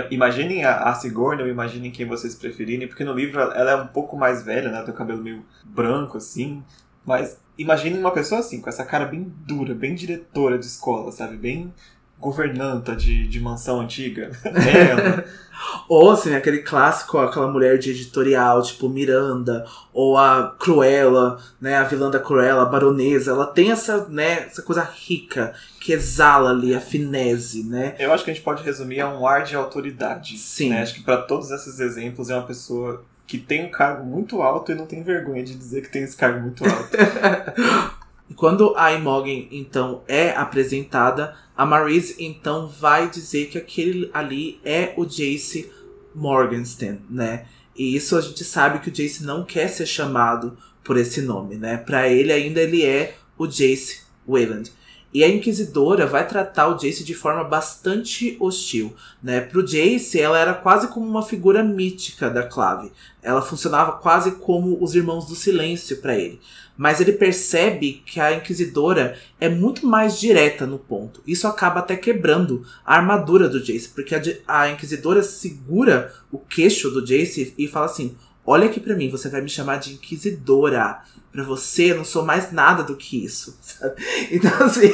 [0.09, 4.17] Imaginem a, Sigourney ou imaginem quem vocês preferirem, porque no livro ela é um pouco
[4.17, 4.81] mais velha, né?
[4.81, 6.63] Tem o cabelo meio branco, assim.
[7.05, 11.37] Mas imaginem uma pessoa assim, com essa cara bem dura, bem diretora de escola, sabe?
[11.37, 11.71] Bem
[12.19, 14.31] governanta de, de mansão antiga.
[14.43, 15.23] Ela.
[15.87, 21.83] ou assim, aquele clássico, aquela mulher de editorial, tipo Miranda, ou a Cruella, né, a
[21.83, 26.75] vilã da Cruella, a baronesa, ela tem essa, né, essa coisa rica que exala ali
[26.75, 27.95] a finese, né?
[27.97, 30.37] Eu acho que a gente pode resumir a um ar de autoridade.
[30.37, 30.69] Sim.
[30.69, 30.81] Né?
[30.81, 34.71] Acho que para todos esses exemplos é uma pessoa que tem um cargo muito alto
[34.71, 36.97] e não tem vergonha de dizer que tem esse cargo muito alto.
[38.35, 44.93] Quando a Imogen, então, é apresentada, a Marise, então, vai dizer que aquele ali é
[44.97, 45.71] o Jace
[46.13, 47.45] Morgenstern, né?
[47.75, 51.55] E isso a gente sabe que o Jace não quer ser chamado por esse nome,
[51.55, 51.77] né?
[51.77, 54.71] Para ele ainda ele é o Jace Wayland.
[55.13, 59.39] E a Inquisidora vai tratar o Jace de forma bastante hostil, né?
[59.39, 62.91] Pro Jace, ela era quase como uma figura mítica da Clave.
[63.23, 66.39] Ela funcionava quase como os Irmãos do Silêncio para ele
[66.77, 71.21] mas ele percebe que a Inquisidora é muito mais direta no ponto.
[71.25, 76.91] Isso acaba até quebrando a armadura do Jace, porque a, a Inquisidora segura o queixo
[76.91, 81.01] do Jace e fala assim: Olha aqui para mim, você vai me chamar de Inquisidora.
[81.33, 83.57] Pra você, eu não sou mais nada do que isso.
[83.61, 83.95] Sabe?
[84.31, 84.89] Então, assim,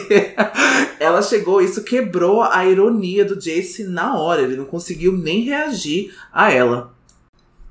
[1.00, 4.42] ela chegou, isso quebrou a ironia do Jace na hora.
[4.42, 6.94] Ele não conseguiu nem reagir a ela.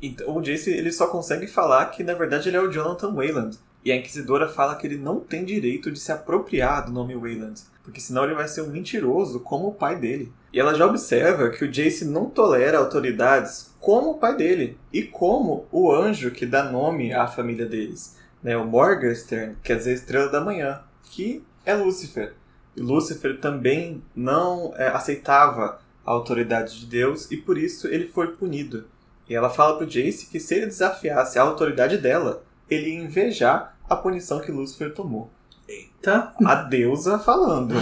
[0.00, 3.58] Então, o Jace ele só consegue falar que na verdade ele é o Jonathan Wayland.
[3.84, 7.60] E a Inquisidora fala que ele não tem direito de se apropriar do nome Wayland,
[7.82, 10.32] porque senão ele vai ser um mentiroso como o pai dele.
[10.52, 15.02] E ela já observa que o Jace não tolera autoridades como o pai dele e
[15.02, 18.56] como o anjo que dá nome à família deles, né?
[18.56, 22.34] o Morgenstern, quer dizer Estrela da Manhã, que é Lúcifer.
[22.76, 28.28] E Lúcifer também não é, aceitava a autoridade de Deus e por isso ele foi
[28.28, 28.84] punido.
[29.28, 33.00] E ela fala para o Jace que se ele desafiasse a autoridade dela, ele ia
[33.00, 35.30] invejar a punição que Lúcifer tomou.
[35.68, 36.32] Eita!
[36.44, 37.74] A deusa falando.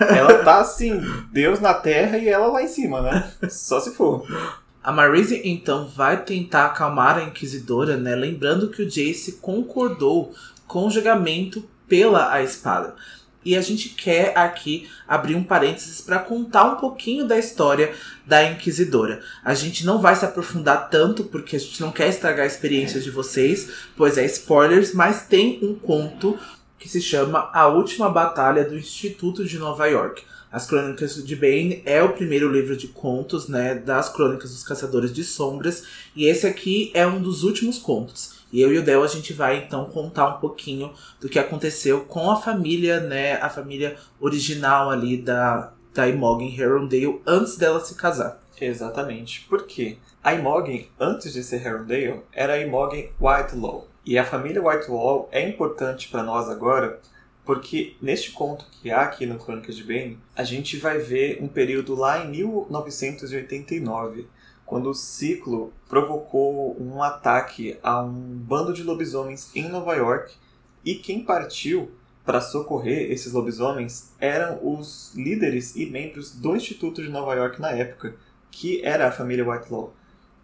[0.00, 1.00] ela tá assim,
[1.32, 3.32] Deus na terra e ela lá em cima, né?
[3.48, 4.26] Só se for.
[4.82, 8.14] A Marise então vai tentar acalmar a Inquisidora, né?
[8.14, 10.32] Lembrando que o Jace concordou
[10.66, 12.94] com o julgamento pela a espada.
[13.44, 17.92] E a gente quer aqui abrir um parênteses para contar um pouquinho da história
[18.26, 19.22] da Inquisidora.
[19.42, 23.00] A gente não vai se aprofundar tanto porque a gente não quer estragar a experiência
[23.00, 26.38] de vocês, pois é spoilers, mas tem um conto
[26.78, 30.22] que se chama A Última Batalha do Instituto de Nova York.
[30.50, 35.12] As Crônicas de Bane é o primeiro livro de contos, né, das Crônicas dos Caçadores
[35.12, 35.84] de Sombras,
[36.16, 38.39] e esse aqui é um dos últimos contos.
[38.52, 42.04] E eu e o Del a gente vai então contar um pouquinho do que aconteceu
[42.04, 47.94] com a família, né, a família original ali da da Imogen Herondale antes dela se
[47.96, 48.40] casar.
[48.60, 49.40] Exatamente.
[49.48, 49.98] Por quê?
[50.22, 53.88] A Imogen, antes de ser Herondale, era a Imogen Whitelaw.
[54.04, 57.00] E a família Whitelaw é importante para nós agora
[57.44, 61.48] porque neste conto que há aqui no Crônicas de Bane, a gente vai ver um
[61.48, 64.28] período lá em 1989,
[64.70, 70.32] quando o ciclo provocou um ataque a um bando de lobisomens em Nova York
[70.84, 71.90] e quem partiu
[72.24, 77.72] para socorrer esses lobisomens eram os líderes e membros do Instituto de Nova York na
[77.72, 78.14] época,
[78.48, 79.92] que era a família Whitelaw.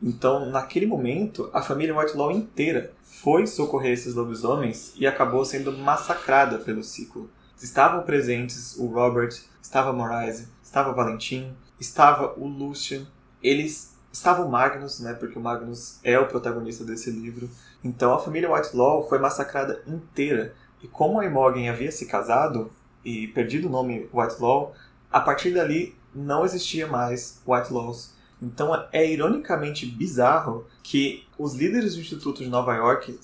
[0.02, 6.58] Então, naquele momento, a família Whitelaw inteira foi socorrer esses lobisomens e acabou sendo massacrada
[6.58, 7.30] pelo ciclo.
[7.56, 13.06] Estavam presentes o Robert, estava Moraise, estava Valentim, estava o Lucian,
[13.40, 17.48] eles estavam Magnus, né, porque o Magnus é o protagonista desse livro.
[17.82, 20.54] Então a família Whitelaw foi massacrada inteira.
[20.82, 22.70] E como a Imogen havia se casado
[23.04, 24.74] e perdido o nome Whitelaw,
[25.10, 32.00] a partir dali não existia mais Whitelaws então é ironicamente bizarro que os líderes do
[32.00, 33.18] Instituto de Nova York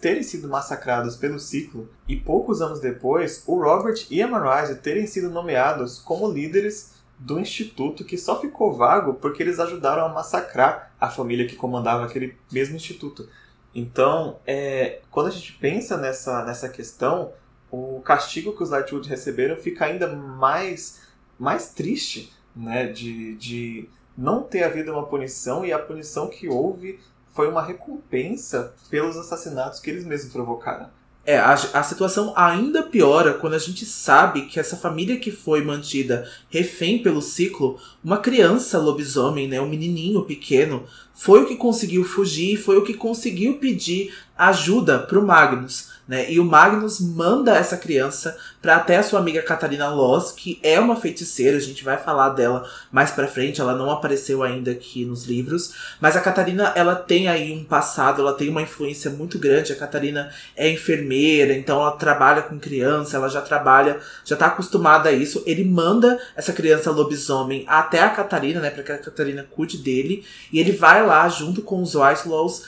[0.00, 5.06] terem sido massacrados pelo ciclo e poucos anos depois o Robert e a Marise terem
[5.06, 10.92] sido nomeados como líderes do instituto que só ficou vago porque eles ajudaram a massacrar
[11.00, 13.28] a família que comandava aquele mesmo instituto.
[13.74, 17.32] Então, é, quando a gente pensa nessa, nessa questão,
[17.70, 21.02] o castigo que os Lightwood receberam fica ainda mais,
[21.38, 22.86] mais triste, né?
[22.86, 26.98] De, de não ter havido uma punição e a punição que houve
[27.32, 30.90] foi uma recompensa pelos assassinatos que eles mesmos provocaram.
[31.28, 35.62] É, a, a situação ainda piora quando a gente sabe que essa família que foi
[35.62, 42.02] mantida refém pelo ciclo, uma criança lobisomem, né, um menininho pequeno, foi o que conseguiu
[42.02, 45.90] fugir, foi o que conseguiu pedir ajuda pro Magnus.
[46.08, 46.32] Né?
[46.32, 50.80] E o Magnus manda essa criança para até a sua amiga Catarina Loss, que é
[50.80, 55.04] uma feiticeira, a gente vai falar dela mais para frente, ela não apareceu ainda aqui
[55.04, 59.38] nos livros, mas a Catarina, ela tem aí um passado, ela tem uma influência muito
[59.38, 64.46] grande, a Catarina é enfermeira, então ela trabalha com criança, ela já trabalha, já tá
[64.46, 65.42] acostumada a isso.
[65.44, 70.24] Ele manda essa criança lobisomem até a Catarina, né, para que a Catarina cuide dele,
[70.50, 72.64] e ele vai lá junto com os Whitelaws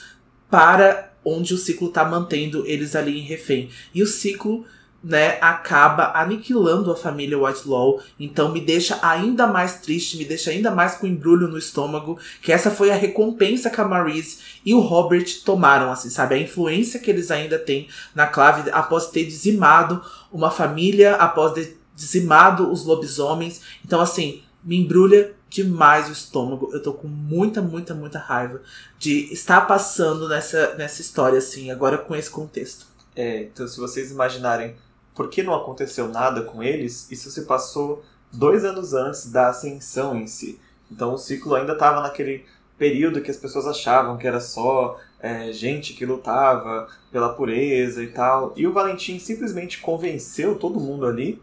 [0.47, 3.69] para onde o ciclo está mantendo eles ali em refém.
[3.93, 4.65] E o ciclo
[5.03, 10.69] né, acaba aniquilando a família Whitelaw, então me deixa ainda mais triste, me deixa ainda
[10.69, 14.79] mais com embrulho no estômago, que essa foi a recompensa que a Marise e o
[14.79, 16.35] Robert tomaram, assim, sabe?
[16.35, 21.77] A influência que eles ainda têm na clave após ter dizimado uma família, após ter
[21.95, 23.61] dizimado os lobisomens.
[23.83, 26.69] Então, assim, me embrulha demais o estômago.
[26.73, 28.61] Eu tô com muita, muita, muita raiva
[28.97, 32.87] de estar passando nessa, nessa história, assim, agora com esse contexto.
[33.15, 34.75] É, então se vocês imaginarem
[35.13, 40.15] por que não aconteceu nada com eles, isso se passou dois anos antes da ascensão
[40.15, 40.59] em si.
[40.89, 42.45] Então o ciclo ainda estava naquele
[42.77, 48.07] período que as pessoas achavam que era só é, gente que lutava pela pureza e
[48.07, 48.53] tal.
[48.55, 51.41] E o Valentim simplesmente convenceu todo mundo ali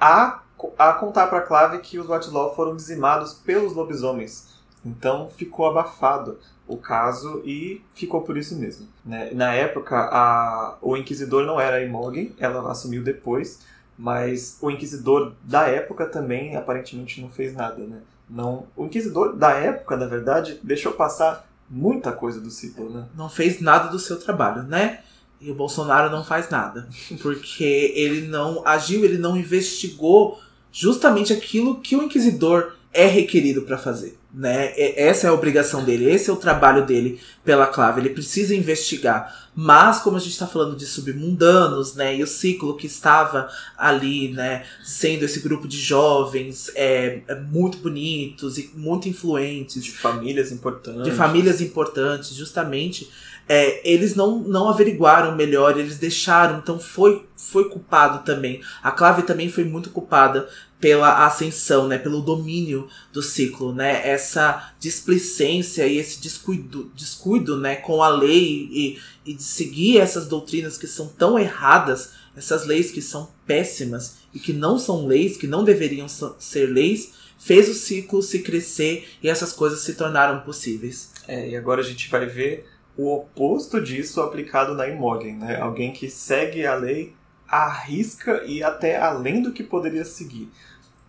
[0.00, 0.42] a
[0.78, 4.58] a contar para Clave que os Whitelaw foram dizimados pelos lobisomens.
[4.84, 8.86] Então ficou abafado o caso e ficou por isso mesmo.
[9.04, 9.30] Né?
[9.32, 13.60] Na época, a, o Inquisidor não era a Imogen, ela assumiu depois,
[13.96, 17.82] mas o Inquisidor da época também aparentemente não fez nada.
[17.82, 18.00] Né?
[18.28, 22.90] Não, o Inquisidor da época, na verdade, deixou passar muita coisa do ciclo.
[22.90, 23.06] Né?
[23.14, 25.00] Não fez nada do seu trabalho, né?
[25.40, 26.88] E o Bolsonaro não faz nada.
[27.22, 30.38] Porque ele não agiu, ele não investigou
[30.72, 34.18] justamente aquilo que o inquisidor é requerido para fazer.
[34.32, 34.72] Né?
[34.76, 38.00] Essa é a obrigação dele, esse é o trabalho dele pela clave.
[38.00, 39.48] Ele precisa investigar.
[39.54, 44.28] Mas, como a gente está falando de submundanos, né, e o ciclo que estava ali,
[44.32, 49.82] né, sendo esse grupo de jovens é, é muito bonitos e muito influentes.
[49.82, 51.02] De famílias importantes.
[51.02, 53.10] De famílias importantes, justamente.
[53.48, 58.60] É, eles não, não averiguaram melhor, eles deixaram, então foi, foi culpado também.
[58.82, 60.48] A clave também foi muito culpada
[60.80, 67.76] pela ascensão, né, pelo domínio do ciclo, né, essa displicência e esse descuido, descuido, né,
[67.76, 72.92] com a lei e, e de seguir essas doutrinas que são tão erradas, essas leis
[72.92, 77.74] que são péssimas e que não são leis, que não deveriam ser leis, fez o
[77.74, 81.10] ciclo se crescer e essas coisas se tornaram possíveis.
[81.26, 82.66] É, e agora a gente vai ver
[82.98, 85.60] o oposto disso aplicado na Imogen, né?
[85.60, 87.14] Alguém que segue a lei
[87.46, 90.50] arrisca e até além do que poderia seguir.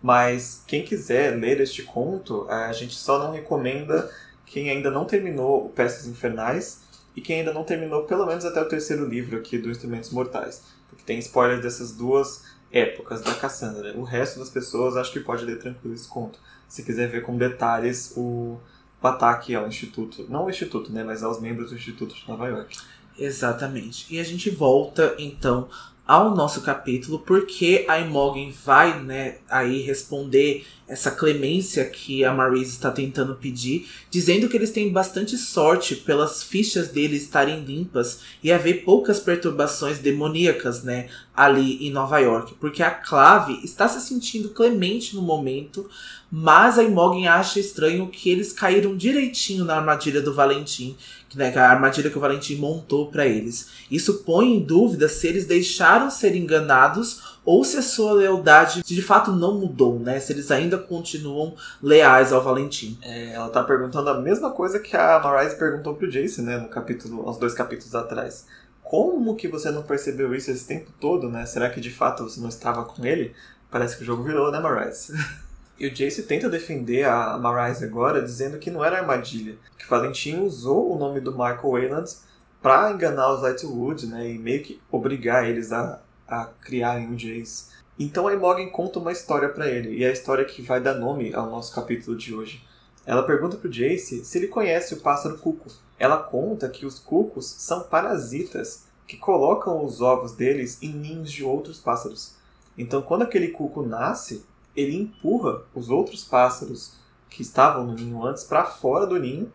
[0.00, 4.08] Mas quem quiser ler este conto, é, a gente só não recomenda
[4.46, 6.82] quem ainda não terminou o Peças Infernais
[7.14, 10.62] e quem ainda não terminou pelo menos até o terceiro livro aqui do Instrumentos Mortais.
[10.88, 13.98] Porque tem spoiler dessas duas épocas da Cassandra.
[13.98, 16.38] O resto das pessoas acho que pode ler tranquilo esse conto.
[16.68, 18.60] Se quiser ver com detalhes o,
[19.02, 20.26] o ataque ao Instituto.
[20.28, 21.02] Não ao Instituto, né?
[21.02, 22.76] Mas aos membros do Instituto de Nova York.
[23.18, 24.06] Exatamente.
[24.12, 25.68] E a gente volta então
[26.10, 32.72] ao nosso capítulo, porque a Imogen vai, né, aí responder essa clemência que a Marise
[32.72, 38.50] está tentando pedir, dizendo que eles têm bastante sorte pelas fichas deles estarem limpas e
[38.50, 44.48] haver poucas perturbações demoníacas, né, ali em Nova York, porque a Clave está se sentindo
[44.48, 45.88] clemente no momento,
[46.28, 50.96] mas a Imogen acha estranho que eles caíram direitinho na armadilha do Valentim
[51.34, 53.68] né, a armadilha que o Valentim montou para eles.
[53.90, 59.02] Isso põe em dúvida se eles deixaram ser enganados ou se a sua lealdade de
[59.02, 60.20] fato não mudou, né?
[60.20, 62.98] Se eles ainda continuam leais ao Valentim.
[63.02, 66.68] É, ela tá perguntando a mesma coisa que a Marise perguntou pro Jace, né, no
[66.68, 68.46] capítulo, uns dois capítulos atrás.
[68.82, 71.46] Como que você não percebeu isso esse tempo todo, né?
[71.46, 73.34] Será que de fato você não estava com ele?
[73.70, 75.12] Parece que o jogo virou, né, Marise?
[75.80, 80.40] E o Jace tenta defender a Marise agora, dizendo que não era armadilha, que Valentim
[80.40, 82.16] usou o nome do Michael Wayland
[82.60, 87.70] para enganar os Lightwood, né, e meio que obrigar eles a, a criarem o Jace.
[87.98, 90.96] Então a Imogen conta uma história para ele, e é a história que vai dar
[90.96, 92.62] nome ao nosso capítulo de hoje.
[93.06, 95.70] Ela pergunta pro Jace se ele conhece o pássaro cuco.
[95.98, 101.42] Ela conta que os cucos são parasitas que colocam os ovos deles em ninhos de
[101.42, 102.34] outros pássaros.
[102.76, 104.44] Então, quando aquele cuco nasce,
[104.80, 109.52] ele empurra os outros pássaros que estavam no ninho antes para fora do ninho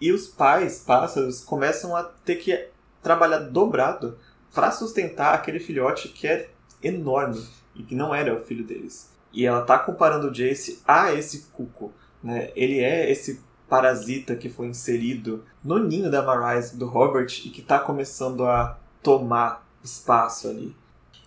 [0.00, 2.68] e os pais pássaros começam a ter que
[3.02, 4.18] trabalhar dobrado
[4.52, 6.50] para sustentar aquele filhote que é
[6.82, 7.42] enorme
[7.74, 9.12] e que não era o filho deles.
[9.32, 11.92] E ela está comparando o Jace a esse cuco.
[12.22, 12.52] Né?
[12.54, 17.60] Ele é esse parasita que foi inserido no ninho da Marise, do Robert, e que
[17.60, 20.74] está começando a tomar espaço ali.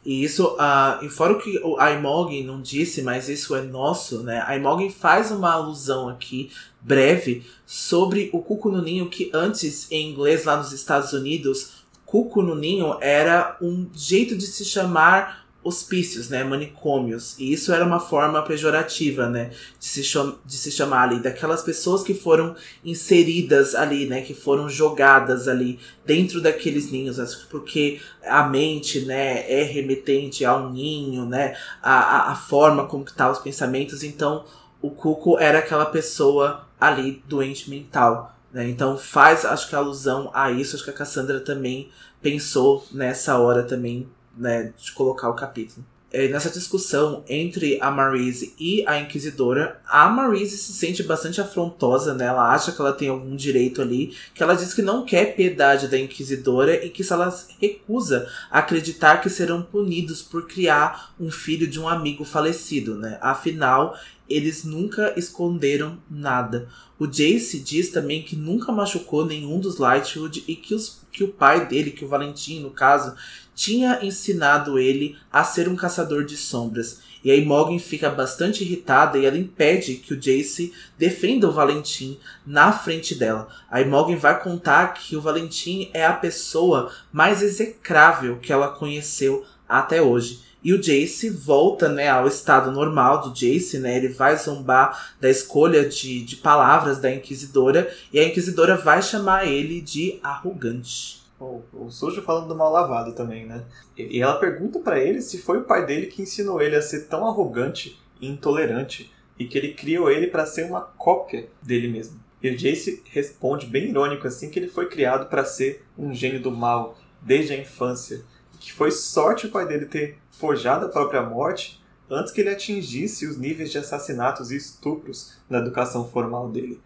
[0.07, 4.41] E isso, uh, fora o que a Imogen não disse, mas isso é nosso, né?
[4.47, 6.49] A Imogen faz uma alusão aqui,
[6.79, 12.41] breve, sobre o cuco no ninho, que antes, em inglês, lá nos Estados Unidos, cuco
[12.41, 17.35] no ninho era um jeito de se chamar hospícios, né, manicômios.
[17.37, 20.01] E isso era uma forma pejorativa, né, de se,
[20.45, 25.79] de se chamar ali, daquelas pessoas que foram inseridas ali, né, que foram jogadas ali
[26.05, 27.17] dentro daqueles ninhos,
[27.49, 33.13] porque a mente, né, é remetente ao ninho, né, a, a, a forma como que
[33.13, 34.03] tá os pensamentos.
[34.03, 34.45] Então,
[34.81, 38.35] o Cuco era aquela pessoa ali doente mental.
[38.51, 38.67] Né?
[38.69, 41.89] Então faz, acho que alusão a isso, acho que a Cassandra também
[42.21, 45.85] pensou nessa hora também né, de colocar o capítulo.
[46.09, 52.13] É, nessa discussão entre a Marise e a Inquisidora, a Marise se sente bastante afrontosa,
[52.13, 52.27] né?
[52.27, 55.89] Ela acha que ela tem algum direito ali, que ela diz que não quer piedade
[55.89, 61.67] da Inquisidora e que se ela recusa acreditar que serão punidos por criar um filho
[61.67, 63.17] de um amigo falecido, né?
[63.21, 63.93] Afinal,
[64.29, 66.69] eles nunca esconderam nada.
[66.97, 71.27] O Jace diz também que nunca machucou nenhum dos Lightwood e que, os, que o
[71.27, 73.13] pai dele, que o Valentim, no caso,
[73.57, 76.99] tinha ensinado ele a ser um caçador de sombras.
[77.23, 82.19] E aí Morgan fica bastante irritada e ela impede que o Jace defenda o Valentim
[82.45, 83.47] na frente dela.
[83.69, 89.43] Aí Morgan vai contar que o Valentim é a pessoa mais execrável que ela conheceu
[89.67, 90.45] até hoje.
[90.63, 93.97] E o Jace volta né, ao estado normal do Jace, né?
[93.97, 97.91] Ele vai zombar da escolha de, de palavras da Inquisidora.
[98.13, 101.26] E a Inquisidora vai chamar ele de arrogante.
[101.39, 103.63] O, o sujo falando do mal lavado também, né?
[103.95, 106.81] E, e ela pergunta para ele se foi o pai dele que ensinou ele a
[106.81, 111.87] ser tão arrogante e intolerante e que ele criou ele para ser uma cópia dele
[111.87, 112.19] mesmo.
[112.41, 116.41] E o Jace responde bem irônico assim que ele foi criado para ser um gênio
[116.41, 118.23] do mal desde a infância,
[118.59, 123.25] que foi sorte o pai dele ter forjado a própria morte antes que ele atingisse
[123.27, 126.79] os níveis de assassinatos e estupros na educação formal dele.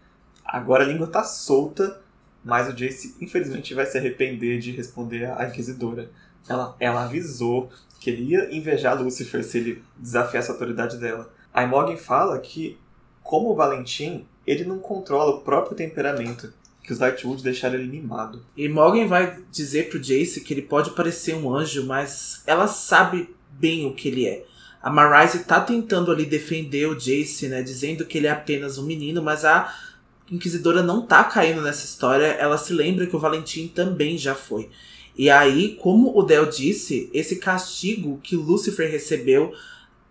[0.44, 2.02] Agora a língua tá solta
[2.44, 6.10] mas o Jace, infelizmente, vai se arrepender de responder à Inquisidora.
[6.48, 7.70] Ela, ela avisou
[8.00, 11.32] que ele ia invejar Lúcifer se ele desafiasse a autoridade dela.
[11.54, 12.78] A Imogen fala que,
[13.22, 16.52] como o Valentim, ele não controla o próprio temperamento,
[16.84, 18.44] que os Lightwood deixaram ele mimado.
[18.58, 23.34] E Morgan vai dizer pro Jace que ele pode parecer um anjo, mas ela sabe
[23.52, 24.46] bem o que ele é.
[24.82, 28.86] A Marise tá tentando ali defender o Jace, né, dizendo que ele é apenas um
[28.86, 29.72] menino, mas a
[30.32, 34.70] Inquisidora não tá caindo nessa história, ela se lembra que o Valentim também já foi.
[35.16, 39.54] E aí, como o Del disse, esse castigo que Lucifer recebeu,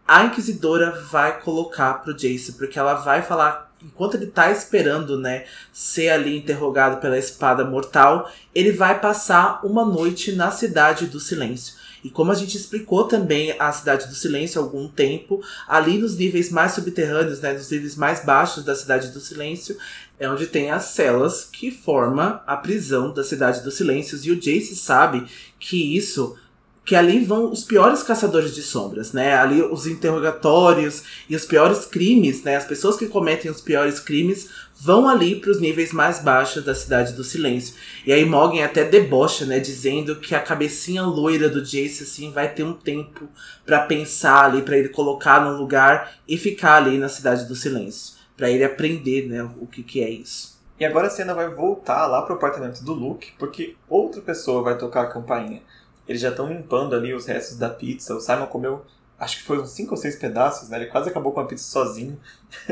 [0.06, 5.46] a Inquisidora vai colocar pro Jace, porque ela vai falar, enquanto ele tá esperando, né,
[5.72, 11.74] ser ali interrogado pela espada mortal, ele vai passar uma noite na Cidade do Silêncio.
[12.02, 16.16] E como a gente explicou também a Cidade do Silêncio há algum tempo, ali nos
[16.16, 19.76] níveis mais subterrâneos, né, nos níveis mais baixos da Cidade do Silêncio,
[20.20, 24.26] é onde tem as celas que forma a prisão da Cidade dos Silêncios.
[24.26, 25.24] E o Jace sabe
[25.58, 26.36] que isso
[26.84, 29.34] que ali vão os piores caçadores de sombras, né?
[29.34, 32.56] Ali os interrogatórios e os piores crimes, né?
[32.56, 36.74] As pessoas que cometem os piores crimes vão ali para os níveis mais baixos da
[36.74, 37.74] cidade do silêncio.
[38.04, 42.52] E aí Morgan até debocha, né, dizendo que a cabecinha loira do Jace assim vai
[42.52, 43.28] ter um tempo
[43.64, 48.14] para pensar ali, para ele colocar no lugar e ficar ali na cidade do silêncio,
[48.41, 50.59] para ele aprender, né, o que que é isso.
[50.78, 54.78] E agora a cena vai voltar lá pro apartamento do Luke, porque outra pessoa vai
[54.78, 55.61] tocar a campainha.
[56.09, 58.14] Eles já estão limpando ali os restos da pizza.
[58.14, 58.82] O Simon comeu,
[59.18, 60.78] acho que foi uns 5 ou 6 pedaços, né?
[60.78, 62.18] Ele quase acabou com a pizza sozinho.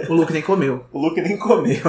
[0.09, 0.87] O Luke nem comeu.
[0.91, 1.83] o Luke nem comeu.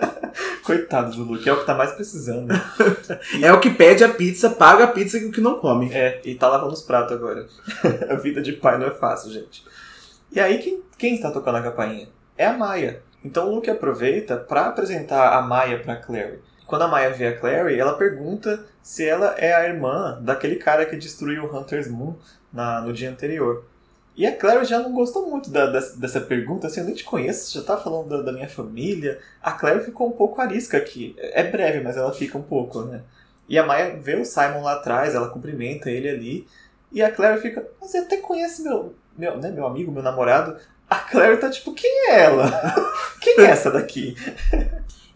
[0.64, 2.54] Coitado do Luke, é o que tá mais precisando.
[3.42, 5.92] é o que pede a pizza, paga a pizza e o que não come.
[5.92, 7.46] É, e tá lavando os pratos agora.
[8.08, 9.62] a vida de pai não é fácil, gente.
[10.32, 12.08] E aí, quem, quem está tocando a campainha?
[12.40, 13.02] É a Maia.
[13.24, 16.40] Então o Luke aproveita para apresentar a Maia para Clary.
[16.66, 20.86] Quando a Maya vê a Clary, ela pergunta se ela é a irmã daquele cara
[20.86, 22.14] que destruiu o Hunter's Moon
[22.52, 23.64] na, no dia anterior.
[24.16, 27.04] E a Clary já não gostou muito da, da, dessa pergunta, assim, eu nem te
[27.04, 29.18] conheço, já tá falando da, da, minha família.
[29.42, 31.14] A Clary ficou um pouco arisca aqui.
[31.18, 33.02] É breve, mas ela fica um pouco, né?
[33.48, 36.46] E a Maya vê o Simon lá atrás, ela cumprimenta ele ali.
[36.92, 40.56] E a Clary fica, mas você até conhece meu, meu, né, meu amigo, meu namorado.
[40.90, 42.50] A Clary tá tipo, quem é ela?
[43.22, 44.16] quem é essa daqui?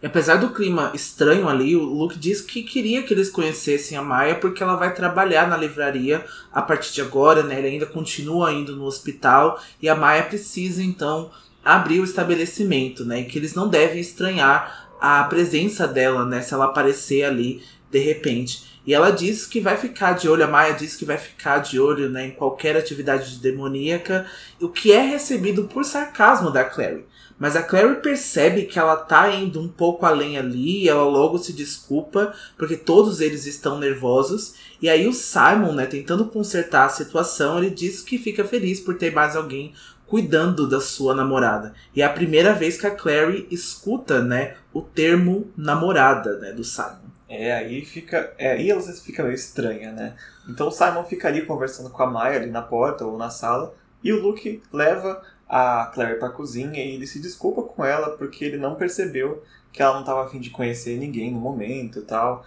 [0.01, 4.01] E apesar do clima estranho ali, o Luke diz que queria que eles conhecessem a
[4.01, 6.23] Maia porque ela vai trabalhar na livraria
[6.53, 7.57] a partir de agora, né?
[7.57, 11.29] Ele ainda continua indo no hospital e a Maia precisa então
[11.63, 13.21] abrir o estabelecimento, né?
[13.21, 16.41] E que eles não devem estranhar a presença dela, né?
[16.41, 17.61] Se ela aparecer ali
[17.91, 18.74] de repente.
[18.85, 21.79] E ela diz que vai ficar de olho, a Maia diz que vai ficar de
[21.79, 24.27] olho né, em qualquer atividade demoníaca,
[24.61, 27.05] o que é recebido por sarcasmo da Clary.
[27.37, 31.37] Mas a Clary percebe que ela tá indo um pouco além ali, e ela logo
[31.37, 34.53] se desculpa, porque todos eles estão nervosos.
[34.81, 38.95] E aí o Simon, né, tentando consertar a situação, ele diz que fica feliz por
[38.95, 39.73] ter mais alguém
[40.05, 41.73] cuidando da sua namorada.
[41.93, 46.63] E é a primeira vez que a Clary escuta, né, o termo namorada, né, do
[46.63, 47.04] Simon.
[47.35, 48.33] É, aí fica.
[48.37, 50.15] É, aí vezes fica meio estranha, né?
[50.47, 53.73] Então o Simon fica ali conversando com a Maya ali na porta ou na sala,
[54.03, 58.43] e o Luke leva a Claire pra cozinha e ele se desculpa com ela porque
[58.45, 62.45] ele não percebeu que ela não estava afim de conhecer ninguém no momento e tal.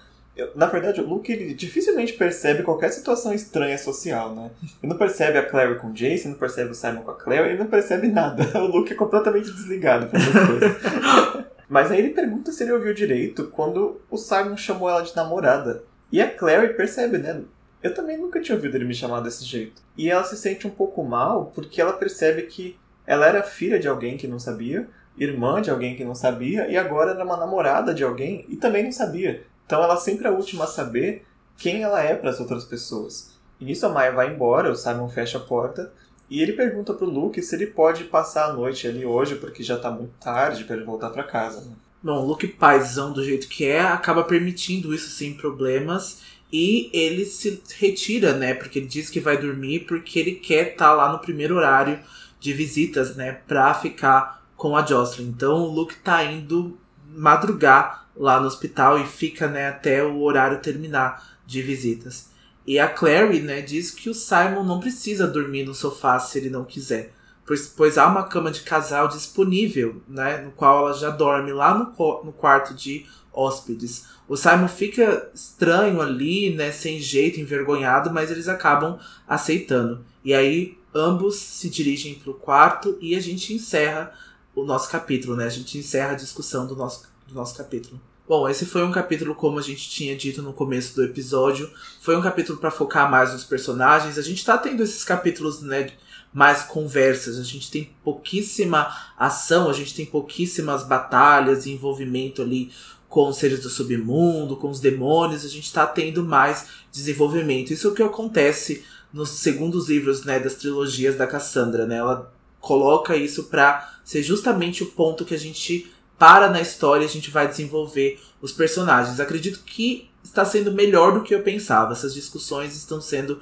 [0.54, 4.52] Na verdade, o Luke ele dificilmente percebe qualquer situação estranha social, né?
[4.80, 7.48] Ele não percebe a Claire com o Jason, não percebe o Simon com a Claire,
[7.48, 8.46] ele não percebe nada.
[8.58, 10.76] O Luke é completamente desligado com essas coisas.
[11.68, 15.84] Mas aí ele pergunta se ele ouviu direito quando o Simon chamou ela de namorada.
[16.10, 17.42] E a Claire percebe, né?
[17.82, 19.82] Eu também nunca tinha ouvido ele me chamar desse jeito.
[19.96, 23.86] E ela se sente um pouco mal porque ela percebe que ela era filha de
[23.86, 24.88] alguém que não sabia,
[25.18, 28.84] irmã de alguém que não sabia, e agora era uma namorada de alguém e também
[28.84, 29.44] não sabia.
[29.66, 31.24] Então ela sempre é a última a saber
[31.56, 33.38] quem ela é para as outras pessoas.
[33.60, 35.92] E nisso a Maya vai embora, o Simon fecha a porta
[36.30, 39.78] e ele pergunta pro Luke se ele pode passar a noite ali hoje, porque já
[39.78, 41.62] tá muito tarde para ele voltar para casa.
[41.62, 41.72] Né?
[42.02, 46.20] Bom, o Luke paizão do jeito que é, acaba permitindo isso sem problemas.
[46.50, 48.54] E ele se retira, né?
[48.54, 51.98] Porque ele diz que vai dormir porque ele quer estar tá lá no primeiro horário
[52.40, 55.28] de visitas, né, pra ficar com a Jocelyn.
[55.28, 56.78] Então o Luke tá indo
[57.10, 62.30] madrugar lá no hospital e fica, né, até o horário terminar de visitas.
[62.68, 66.50] E a Clary, né, diz que o Simon não precisa dormir no sofá se ele
[66.50, 67.14] não quiser,
[67.46, 71.72] pois, pois há uma cama de casal disponível, né, no qual ela já dorme lá
[71.72, 74.04] no, no quarto de hóspedes.
[74.28, 80.04] O Simon fica estranho ali, né, sem jeito, envergonhado, mas eles acabam aceitando.
[80.22, 84.12] E aí ambos se dirigem para o quarto e a gente encerra
[84.54, 85.46] o nosso capítulo, né?
[85.46, 87.98] A gente encerra a discussão do nosso, do nosso capítulo.
[88.28, 92.14] Bom, esse foi um capítulo, como a gente tinha dito no começo do episódio, foi
[92.14, 94.18] um capítulo para focar mais nos personagens.
[94.18, 95.92] A gente tá tendo esses capítulos, né?
[96.30, 102.70] Mais conversas, a gente tem pouquíssima ação, a gente tem pouquíssimas batalhas e envolvimento ali
[103.08, 107.72] com os seres do submundo, com os demônios, a gente tá tendo mais desenvolvimento.
[107.72, 111.86] Isso é o que acontece nos segundos livros né, das trilogias da Cassandra.
[111.86, 111.96] Né?
[111.96, 117.06] Ela coloca isso para ser justamente o ponto que a gente para na história e
[117.06, 119.20] a gente vai desenvolver os personagens.
[119.20, 121.92] Acredito que está sendo melhor do que eu pensava.
[121.92, 123.40] Essas discussões estão sendo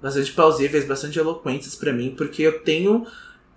[0.00, 3.06] bastante plausíveis, bastante eloquentes para mim, porque eu tenho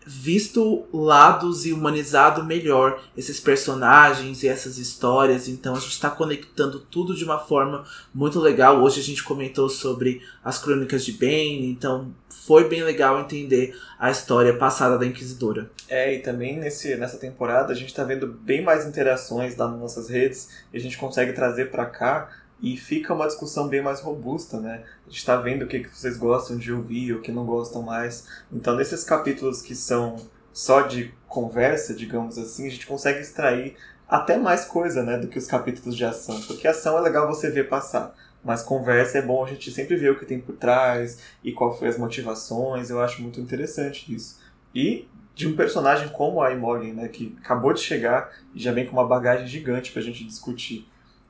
[0.09, 5.47] visto lados e humanizado melhor esses personagens e essas histórias.
[5.47, 8.81] Então a gente está conectando tudo de uma forma muito legal.
[8.81, 14.09] Hoje a gente comentou sobre as crônicas de Bane, então foi bem legal entender a
[14.09, 15.69] história passada da Inquisidora.
[15.87, 20.09] É, e também nesse, nessa temporada a gente está vendo bem mais interações nas nossas
[20.09, 22.31] redes e a gente consegue trazer para cá
[22.61, 24.83] e fica uma discussão bem mais robusta, né?
[25.05, 27.81] A gente está vendo o que, que vocês gostam de ouvir, o que não gostam
[27.81, 28.27] mais.
[28.51, 30.17] Então, nesses capítulos que são
[30.51, 33.75] só de conversa, digamos assim, a gente consegue extrair
[34.07, 37.51] até mais coisa, né, do que os capítulos de ação, porque ação é legal você
[37.51, 41.19] ver passar, mas conversa é bom a gente sempre ver o que tem por trás
[41.43, 42.89] e qual foi as motivações.
[42.89, 44.39] Eu acho muito interessante isso.
[44.73, 48.85] E de um personagem como a Imogen, né, que acabou de chegar e já vem
[48.85, 50.88] com uma bagagem gigante para a gente discutir.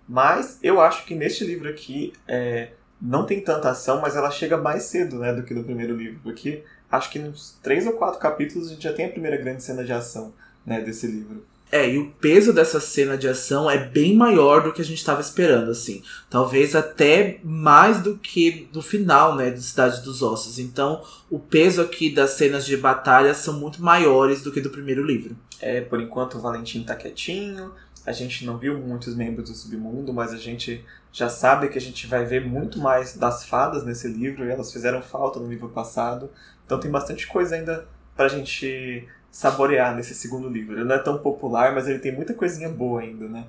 [0.09, 4.57] Mas eu acho que neste livro aqui é, não tem tanta ação, mas ela chega
[4.57, 6.19] mais cedo né, do que no primeiro livro.
[6.23, 9.61] Porque acho que nos três ou quatro capítulos a gente já tem a primeira grande
[9.61, 10.33] cena de ação
[10.65, 11.45] né, desse livro.
[11.71, 14.97] É, e o peso dessa cena de ação é bem maior do que a gente
[14.97, 16.01] estava esperando, assim.
[16.27, 20.57] Talvez até mais do que do final, né, de Cidade dos Ossos.
[20.57, 25.05] Então, o peso aqui das cenas de batalha são muito maiores do que do primeiro
[25.05, 25.35] livro.
[25.61, 27.71] É, por enquanto o Valentim tá quietinho,
[28.09, 30.83] A gente não viu muitos membros do submundo, mas a gente
[31.13, 34.73] já sabe que a gente vai ver muito mais das fadas nesse livro e elas
[34.73, 36.27] fizeram falta no livro passado.
[36.65, 40.73] Então tem bastante coisa ainda pra gente saborear nesse segundo livro.
[40.73, 43.45] Ele não é tão popular, mas ele tem muita coisinha boa ainda, né?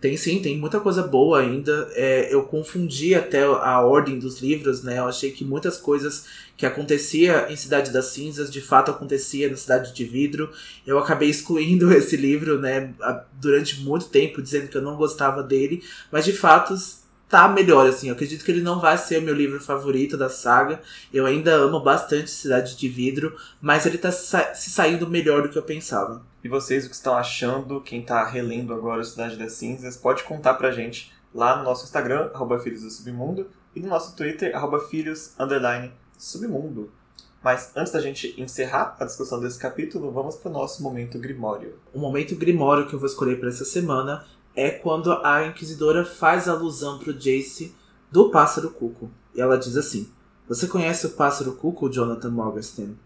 [0.00, 1.88] Tem sim, tem muita coisa boa ainda.
[1.92, 4.98] É, eu confundi até a ordem dos livros, né?
[4.98, 6.24] Eu achei que muitas coisas
[6.56, 10.52] que acontecia em Cidade das Cinzas de fato acontecia na Cidade de Vidro.
[10.86, 12.94] Eu acabei excluindo esse livro, né?
[13.40, 15.82] Durante muito tempo, dizendo que eu não gostava dele,
[16.12, 16.74] mas de fato
[17.28, 18.08] tá melhor, assim.
[18.08, 20.80] Eu acredito que ele não vai ser o meu livro favorito da saga.
[21.12, 25.48] Eu ainda amo bastante Cidade de Vidro, mas ele tá sa se saindo melhor do
[25.48, 26.22] que eu pensava.
[26.42, 27.80] E vocês, o que estão achando?
[27.80, 32.30] Quem tá relendo agora Cidade das Cinzas, pode contar pra gente lá no nosso Instagram,
[32.32, 36.90] arroba Filhos do Submundo, e no nosso Twitter, arroba Filhos, underline, Submundo.
[37.42, 41.78] Mas antes da gente encerrar a discussão desse capítulo, vamos para o nosso momento Grimório.
[41.92, 44.24] O momento Grimório que eu vou escolher para essa semana
[44.58, 47.72] é quando a Inquisidora faz alusão pro Jace
[48.10, 49.08] do Pássaro Cuco.
[49.32, 50.08] E ela diz assim:
[50.48, 52.96] Você conhece o Pássaro Cuco, Jonathan Morgenstern?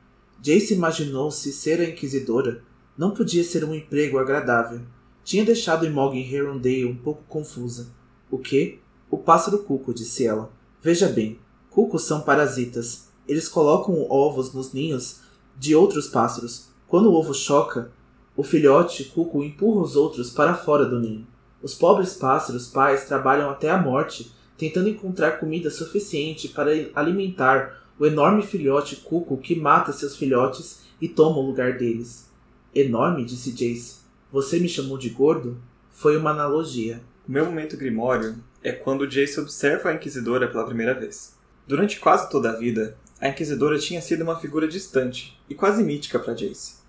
[0.41, 2.63] Jace imaginou-se ser a Inquisidora.
[2.97, 4.81] Não podia ser um emprego agradável.
[5.23, 7.89] Tinha deixado Imogen Herondale um pouco confusa.
[8.31, 8.81] O que?
[9.11, 10.51] O pássaro cuco, disse ela.
[10.81, 11.39] Veja bem,
[11.69, 13.09] cucos são parasitas.
[13.29, 15.21] Eles colocam ovos nos ninhos
[15.59, 16.69] de outros pássaros.
[16.89, 17.93] Quando o ovo choca,
[18.35, 21.27] o filhote cuco empurra os outros para fora do ninho.
[21.63, 28.07] Os pobres pássaros pais trabalham até a morte, tentando encontrar comida suficiente para alimentar o
[28.07, 32.29] enorme filhote cuco que mata seus filhotes e toma o lugar deles.
[32.75, 34.03] Enorme, disse Jace.
[34.33, 35.57] Você me chamou de gordo?
[35.91, 37.01] Foi uma analogia.
[37.29, 41.37] O meu momento grimório é quando Jace observa a Inquisidora pela primeira vez.
[41.67, 46.19] Durante quase toda a vida, a Inquisidora tinha sido uma figura distante e quase mítica
[46.19, 46.82] para Jace.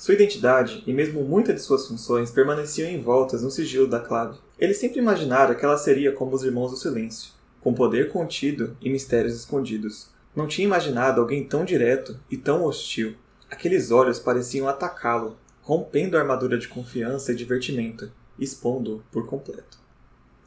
[0.00, 4.38] Sua identidade e mesmo muitas de suas funções permaneciam envoltas no sigilo da clave.
[4.58, 8.88] Ele sempre imaginara que ela seria como os Irmãos do Silêncio, com poder contido e
[8.88, 10.08] mistérios escondidos.
[10.34, 13.14] Não tinha imaginado alguém tão direto e tão hostil.
[13.50, 19.78] Aqueles olhos pareciam atacá-lo, rompendo a armadura de confiança e divertimento, expondo-o por completo.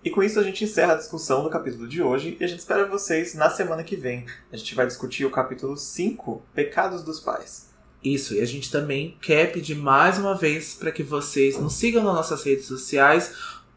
[0.04, 2.58] E com isso a gente encerra a discussão do capítulo de hoje e a gente
[2.58, 4.26] espera vocês na semana que vem.
[4.52, 7.72] A gente vai discutir o capítulo 5, Pecados dos Pais.
[8.04, 12.04] Isso, e a gente também quer pedir mais uma vez para que vocês nos sigam
[12.04, 13.34] nas nossas redes sociais,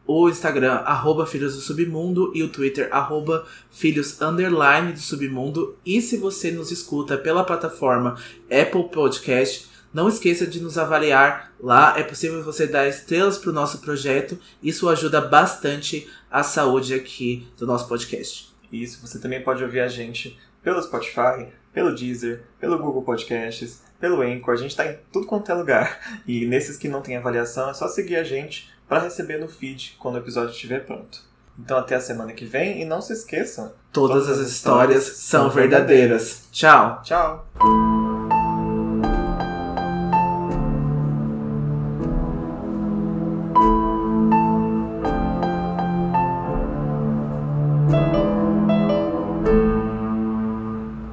[0.07, 5.77] o Instagram, arroba Filhos do Submundo, e o Twitter, arroba Filhos Underline do Submundo.
[5.85, 8.17] E se você nos escuta pela plataforma
[8.51, 11.99] Apple Podcast, não esqueça de nos avaliar lá.
[11.99, 14.39] É possível você dar estrelas para o nosso projeto.
[14.63, 18.55] Isso ajuda bastante a saúde aqui do nosso podcast.
[18.71, 24.23] Isso, você também pode ouvir a gente pelo Spotify, pelo Deezer, pelo Google Podcasts, pelo
[24.23, 26.23] Anchor, a gente está em tudo quanto é lugar.
[26.27, 29.95] E nesses que não tem avaliação, é só seguir a gente para receber no feed
[29.99, 31.23] quando o episódio estiver pronto.
[31.59, 33.75] Então até a semana que vem e não se esqueçam.
[33.93, 36.49] Todas, todas as histórias, histórias são verdadeiras.
[36.49, 36.49] verdadeiras.
[36.51, 37.03] Tchau.
[37.03, 38.06] Tchau.